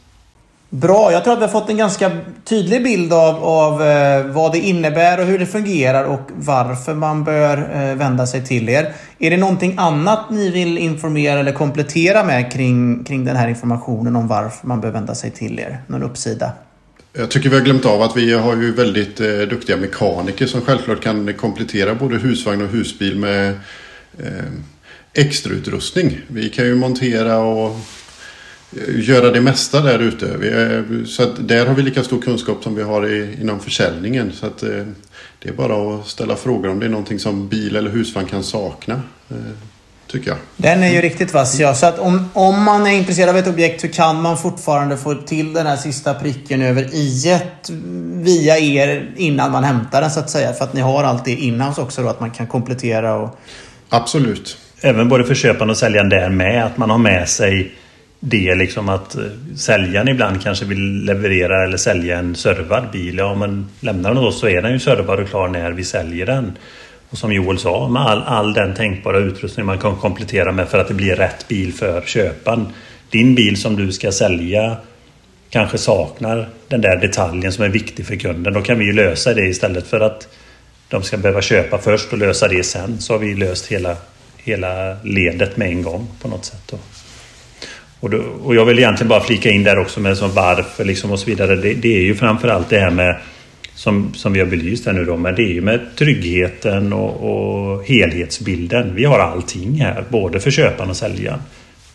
Bra, 0.71 1.13
jag 1.13 1.25
tror 1.25 1.33
att 1.33 1.39
vi 1.39 1.43
har 1.43 1.49
fått 1.49 1.71
en 1.71 1.77
ganska 1.77 2.11
tydlig 2.45 2.85
bild 2.85 3.13
av, 3.13 3.45
av 3.45 3.83
eh, 3.83 4.27
vad 4.27 4.53
det 4.53 4.59
innebär 4.59 5.21
och 5.21 5.27
hur 5.27 5.39
det 5.39 5.47
fungerar 5.47 6.05
och 6.05 6.31
varför 6.35 6.95
man 6.95 7.25
bör 7.25 7.59
eh, 7.75 7.97
vända 7.97 8.27
sig 8.27 8.47
till 8.47 8.69
er. 8.69 8.95
Är 9.19 9.31
det 9.31 9.37
någonting 9.37 9.75
annat 9.79 10.31
ni 10.31 10.51
vill 10.51 10.79
informera 10.79 11.41
eller 11.41 11.53
komplettera 11.53 12.25
med 12.25 12.53
kring, 12.53 13.05
kring 13.05 13.25
den 13.25 13.37
här 13.37 13.49
informationen 13.49 14.17
om 14.17 14.29
varför 14.29 14.67
man 14.67 14.81
bör 14.81 14.91
vända 14.91 15.15
sig 15.15 15.31
till 15.31 15.59
er? 15.59 15.79
Någon 15.87 16.03
uppsida? 16.03 16.53
Jag 17.13 17.31
tycker 17.31 17.49
vi 17.49 17.57
har 17.57 17.65
glömt 17.65 17.85
av 17.85 18.03
att 18.03 18.17
vi 18.17 18.33
har 18.33 18.57
ju 18.57 18.75
väldigt 18.75 19.21
eh, 19.21 19.27
duktiga 19.27 19.77
mekaniker 19.77 20.47
som 20.47 20.61
självklart 20.61 21.03
kan 21.03 21.35
komplettera 21.35 21.95
både 21.95 22.17
husvagn 22.17 22.63
och 22.63 22.69
husbil 22.69 23.17
med 23.17 23.49
eh, 24.19 24.45
extrautrustning. 25.13 26.21
Vi 26.29 26.49
kan 26.49 26.65
ju 26.65 26.75
montera 26.75 27.39
och 27.39 27.77
göra 28.89 29.31
det 29.31 29.41
mesta 29.41 29.81
där 29.81 29.99
ute. 29.99 30.27
Så 31.07 31.23
att 31.23 31.49
där 31.49 31.67
har 31.67 31.75
vi 31.75 31.83
lika 31.83 32.05
stor 32.05 32.23
kunskap 32.23 32.63
som 32.63 32.75
vi 32.75 32.83
har 32.83 33.07
i, 33.07 33.37
inom 33.41 33.61
försäljningen. 33.61 34.33
Så 34.33 34.47
att, 34.47 34.63
eh, 34.63 34.85
det 35.43 35.49
är 35.49 35.53
bara 35.53 35.95
att 35.95 36.07
ställa 36.07 36.37
frågor 36.37 36.71
om 36.71 36.81
det 36.81 36.87
är 36.87 36.91
någonting 36.91 37.19
som 37.19 37.49
bil 37.49 37.77
eller 37.77 37.91
husvagn 37.91 38.27
kan 38.27 38.43
sakna. 38.43 39.03
Eh, 39.31 39.37
tycker 40.07 40.29
jag. 40.29 40.39
Den 40.57 40.83
är 40.83 40.93
ju 40.93 41.01
riktigt 41.01 41.35
vass 41.35 41.59
ja. 41.59 41.75
Så 41.75 41.87
att 41.87 41.99
om, 41.99 42.31
om 42.33 42.63
man 42.63 42.87
är 42.87 42.91
intresserad 42.91 43.29
av 43.29 43.37
ett 43.37 43.49
objekt 43.49 43.81
så 43.81 43.89
kan 43.89 44.23
man 44.23 44.39
fortfarande 44.39 44.97
få 44.97 45.15
till 45.15 45.53
den 45.53 45.67
här 45.67 45.77
sista 45.77 46.15
pricken 46.15 46.63
över 46.63 46.95
i 46.95 47.39
via 48.23 48.59
er 48.59 49.11
innan 49.17 49.53
man 49.53 49.65
hämtar 49.65 50.01
den 50.01 50.11
så 50.11 50.21
att 50.21 50.31
säga. 50.31 50.53
För 50.53 50.65
att 50.65 50.73
ni 50.73 50.81
har 50.81 51.05
allt 51.05 51.25
det 51.25 51.35
innan 51.35 51.75
också 51.79 52.03
då 52.03 52.09
att 52.09 52.21
man 52.21 52.31
kan 52.31 52.47
komplettera 52.47 53.15
och... 53.15 53.39
Absolut. 53.89 54.59
Även 54.81 55.09
både 55.09 55.25
för 55.25 55.35
köparen 55.35 55.71
och 55.71 55.77
säljaren 55.77 56.09
där 56.09 56.29
med. 56.29 56.65
Att 56.65 56.77
man 56.77 56.91
har 56.91 56.99
med 56.99 57.29
sig 57.29 57.75
det 58.21 58.55
liksom 58.55 58.89
att 58.89 59.17
eh, 59.17 59.25
säljaren 59.57 60.09
ibland 60.09 60.43
kanske 60.43 60.65
vill 60.65 61.05
leverera 61.05 61.65
eller 61.65 61.77
sälja 61.77 62.19
en 62.19 62.35
servad 62.35 62.91
bil. 62.93 63.19
Ja, 63.19 63.35
men 63.35 63.67
lämnar 63.81 64.15
den 64.15 64.25
oss 64.25 64.41
så 64.41 64.49
är 64.49 64.63
den 64.63 64.73
ju 64.73 64.79
servad 64.79 65.21
och 65.21 65.29
klar 65.29 65.49
när 65.49 65.73
vi 65.73 65.85
säljer 65.85 66.27
den. 66.27 66.53
Och 67.11 67.19
som 67.19 67.33
Joel 67.33 67.59
sa, 67.59 67.89
med 67.89 68.03
all, 68.03 68.23
all 68.23 68.53
den 68.53 68.75
tänkbara 68.75 69.19
utrustning 69.19 69.67
man 69.67 69.79
kan 69.79 69.97
komplettera 69.97 70.53
med 70.53 70.69
för 70.69 70.79
att 70.79 70.89
det 70.89 70.95
blir 70.95 71.17
rätt 71.17 71.49
bil 71.49 71.75
för 71.75 72.01
köparen. 72.01 72.67
Din 73.11 73.35
bil 73.35 73.57
som 73.57 73.77
du 73.77 73.93
ska 73.93 74.13
sälja 74.13 74.77
kanske 75.51 75.79
saknar 75.79 76.49
den 76.69 76.81
där 76.81 76.97
detaljen 76.97 77.53
som 77.53 77.65
är 77.65 77.69
viktig 77.69 78.07
för 78.07 78.17
kunden. 78.17 78.53
Då 78.53 78.63
kan 78.63 78.79
vi 78.79 78.85
ju 78.85 78.93
lösa 78.93 79.35
det 79.35 79.47
istället 79.47 79.87
för 79.87 80.01
att 80.01 80.29
de 80.89 81.03
ska 81.03 81.17
behöva 81.17 81.43
köpa 81.43 81.79
först 81.79 82.13
och 82.13 82.19
lösa 82.19 82.49
det 82.49 82.65
sen. 82.65 83.01
Så 83.01 83.13
har 83.13 83.19
vi 83.19 83.35
löst 83.35 83.67
hela, 83.67 83.97
hela 84.37 84.97
ledet 85.05 85.57
med 85.57 85.69
en 85.69 85.83
gång 85.83 86.07
på 86.23 86.29
något 86.29 86.45
sätt. 86.45 86.63
Då. 86.71 86.79
Och, 88.01 88.11
då, 88.11 88.19
och 88.19 88.55
jag 88.55 88.65
vill 88.65 88.79
egentligen 88.79 89.09
bara 89.09 89.21
flika 89.21 89.51
in 89.51 89.65
där 89.65 89.79
också 89.79 90.01
med 90.01 90.17
som 90.17 90.31
varför 90.35 90.85
liksom 90.85 91.11
och 91.11 91.19
så 91.19 91.27
vidare. 91.27 91.57
Det, 91.57 91.75
det 91.75 91.97
är 91.97 92.03
ju 92.03 92.15
framförallt 92.15 92.71
det 92.71 92.79
här 92.79 92.91
med 92.91 93.17
som, 93.75 94.15
som 94.15 94.33
vi 94.33 94.41
har 94.41 94.47
belyst 94.47 94.87
här 94.87 94.93
nu 94.93 95.05
då, 95.05 95.17
men 95.17 95.35
det 95.35 95.43
är 95.43 95.53
ju 95.53 95.61
med 95.61 95.81
tryggheten 95.97 96.93
och, 96.93 97.31
och 97.31 97.85
helhetsbilden. 97.87 98.95
Vi 98.95 99.05
har 99.05 99.19
allting 99.19 99.81
här, 99.81 100.05
både 100.09 100.41
för 100.41 100.51
köparen 100.51 100.91
och 100.91 100.97
säljaren. 100.97 101.41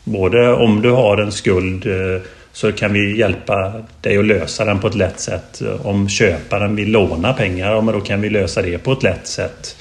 Både 0.04 0.54
om 0.54 0.82
du 0.82 0.90
har 0.90 1.18
en 1.18 1.32
skuld 1.32 1.86
eh, 1.86 2.22
så 2.52 2.72
kan 2.72 2.94
vi 2.94 3.18
hjälpa 3.18 3.74
dig 4.02 4.18
att 4.18 4.26
lösa 4.26 4.66
den 4.66 4.80
på 4.80 4.88
ett 4.88 4.96
lätt 4.96 5.20
sätt. 5.20 5.62
Om 5.84 6.10
köparen 6.10 6.76
vill 6.76 6.92
låna 6.92 7.34
pengar, 7.34 7.92
då 7.92 8.02
kan 8.02 8.22
vi 8.22 8.30
lösa 8.30 8.62
det 8.62 8.78
på 8.78 8.92
ett 8.92 9.04
lätt 9.04 9.28
sätt. 9.28 9.76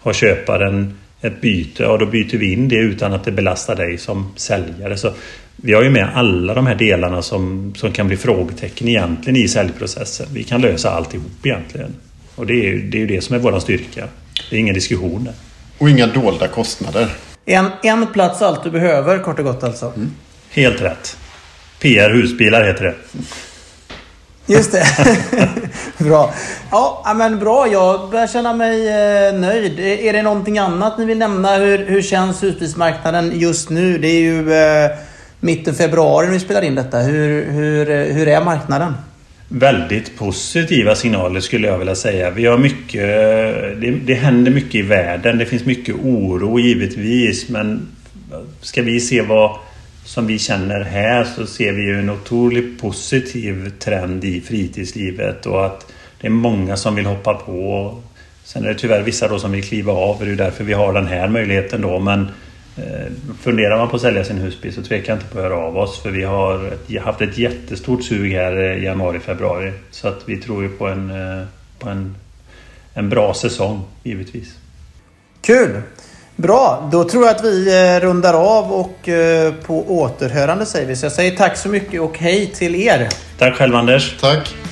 Har 0.00 0.12
köparen 0.12 0.98
ett 1.20 1.40
byte, 1.40 1.82
ja 1.82 1.96
då 1.96 2.06
byter 2.06 2.36
vi 2.36 2.52
in 2.52 2.68
det 2.68 2.76
utan 2.76 3.12
att 3.12 3.24
det 3.24 3.32
belastar 3.32 3.76
dig 3.76 3.98
som 3.98 4.32
säljare. 4.36 4.96
Så 4.96 5.12
vi 5.56 5.72
har 5.72 5.82
ju 5.82 5.90
med 5.90 6.10
alla 6.14 6.54
de 6.54 6.66
här 6.66 6.74
delarna 6.74 7.22
som, 7.22 7.74
som 7.76 7.92
kan 7.92 8.06
bli 8.06 8.16
frågetecken 8.16 8.88
egentligen 8.88 9.36
i 9.36 9.48
säljprocessen. 9.48 10.26
Vi 10.32 10.44
kan 10.44 10.60
lösa 10.60 10.90
alltihop 10.90 11.46
egentligen. 11.46 11.94
Och 12.34 12.46
det 12.46 12.68
är, 12.68 12.76
det 12.76 12.96
är 12.96 13.00
ju 13.00 13.06
det 13.06 13.20
som 13.20 13.36
är 13.36 13.40
vår 13.40 13.60
styrka. 13.60 14.08
Det 14.50 14.56
är 14.56 14.60
ingen 14.60 14.74
diskussion 14.74 15.24
där. 15.24 15.34
Och 15.78 15.90
inga 15.90 16.06
dolda 16.06 16.48
kostnader. 16.48 17.08
En, 17.44 17.66
en 17.82 18.06
plats 18.06 18.42
allt 18.42 18.64
du 18.64 18.70
behöver 18.70 19.18
kort 19.18 19.38
och 19.38 19.44
gott 19.44 19.64
alltså. 19.64 19.92
Mm. 19.96 20.10
Helt 20.50 20.80
rätt. 20.80 21.16
PR 21.80 22.10
Husbilar 22.10 22.64
heter 22.64 22.84
det. 22.84 22.94
Just 24.46 24.72
det. 24.72 24.86
bra. 26.04 26.34
Ja, 26.70 27.12
men 27.16 27.38
bra. 27.38 27.68
Jag 27.68 28.10
börjar 28.10 28.26
känna 28.26 28.52
mig 28.52 28.88
eh, 28.88 29.34
nöjd. 29.34 29.80
Är 29.80 30.12
det 30.12 30.22
någonting 30.22 30.58
annat 30.58 30.98
ni 30.98 31.04
vill 31.04 31.18
nämna? 31.18 31.56
Hur, 31.56 31.86
hur 31.86 32.02
känns 32.02 32.42
husbilsmarknaden 32.42 33.32
just 33.34 33.70
nu? 33.70 33.98
Det 33.98 34.08
är 34.08 34.20
ju 34.20 34.52
eh, 34.52 34.90
mitten 35.40 35.74
februari 35.74 36.26
när 36.26 36.32
vi 36.32 36.40
spelar 36.40 36.62
in 36.62 36.74
detta. 36.74 36.98
Hur, 36.98 37.52
hur, 37.52 38.12
hur 38.12 38.28
är 38.28 38.44
marknaden? 38.44 38.92
Väldigt 39.48 40.18
positiva 40.18 40.94
signaler 40.94 41.40
skulle 41.40 41.66
jag 41.66 41.78
vilja 41.78 41.94
säga. 41.94 42.30
Vi 42.30 42.46
har 42.46 42.58
mycket, 42.58 43.02
det, 43.80 43.90
det 43.90 44.14
händer 44.14 44.50
mycket 44.50 44.74
i 44.74 44.82
världen. 44.82 45.38
Det 45.38 45.46
finns 45.46 45.64
mycket 45.64 45.94
oro 45.94 46.58
givetvis. 46.58 47.48
Men 47.48 47.88
ska 48.60 48.82
vi 48.82 49.00
se 49.00 49.22
vad 49.22 49.58
som 50.04 50.26
vi 50.26 50.38
känner 50.38 50.80
här 50.80 51.24
så 51.24 51.46
ser 51.46 51.72
vi 51.72 51.82
ju 51.82 51.98
en 51.98 52.10
otroligt 52.10 52.80
positiv 52.80 53.72
trend 53.78 54.24
i 54.24 54.40
fritidslivet 54.40 55.46
och 55.46 55.66
att 55.66 55.92
det 56.20 56.26
är 56.26 56.30
många 56.30 56.76
som 56.76 56.94
vill 56.94 57.06
hoppa 57.06 57.34
på. 57.34 57.94
Sen 58.44 58.64
är 58.64 58.68
det 58.68 58.74
tyvärr 58.74 59.02
vissa 59.02 59.28
då 59.28 59.38
som 59.38 59.52
vill 59.52 59.64
kliva 59.64 59.92
av. 59.92 60.24
Det 60.24 60.30
är 60.30 60.36
därför 60.36 60.64
vi 60.64 60.72
har 60.72 60.92
den 60.92 61.06
här 61.06 61.28
möjligheten 61.28 61.80
då. 61.80 61.98
Men 61.98 62.28
funderar 63.40 63.78
man 63.78 63.88
på 63.88 63.96
att 63.96 64.02
sälja 64.02 64.24
sin 64.24 64.38
husbil 64.38 64.74
så 64.74 64.82
tveka 64.82 65.12
inte 65.12 65.24
på 65.24 65.38
att 65.38 65.44
höra 65.44 65.56
av 65.56 65.76
oss 65.76 66.02
för 66.02 66.10
vi 66.10 66.24
har 66.24 66.72
haft 67.00 67.20
ett 67.20 67.38
jättestort 67.38 68.04
sug 68.04 68.32
här 68.32 68.76
i 68.76 68.84
januari, 68.84 69.20
februari. 69.20 69.72
Så 69.90 70.08
att 70.08 70.22
vi 70.26 70.36
tror 70.36 70.62
ju 70.62 70.68
på 70.68 70.88
en, 70.88 71.10
eh, 71.10 71.46
på 71.78 71.88
en, 71.88 72.16
en 72.94 73.08
bra 73.08 73.34
säsong 73.34 73.84
givetvis. 74.02 74.54
Kul! 75.40 75.82
Bra, 76.36 76.88
då 76.92 77.04
tror 77.04 77.26
jag 77.26 77.36
att 77.36 77.44
vi 77.44 77.68
eh, 77.68 78.00
rundar 78.00 78.34
av 78.34 78.72
och 78.72 79.08
på 79.66 79.84
återhörande 79.88 80.66
säger 80.66 80.86
vi. 80.86 80.96
Så 80.96 81.04
jag 81.04 81.12
säger 81.12 81.36
tack 81.36 81.56
så 81.56 81.68
mycket 81.68 82.00
och 82.00 82.18
hej 82.18 82.46
till 82.46 82.74
er! 82.74 83.08
Tack 83.38 83.54
själv 83.54 83.74
Anders! 83.74 84.16
Tack! 84.20 84.65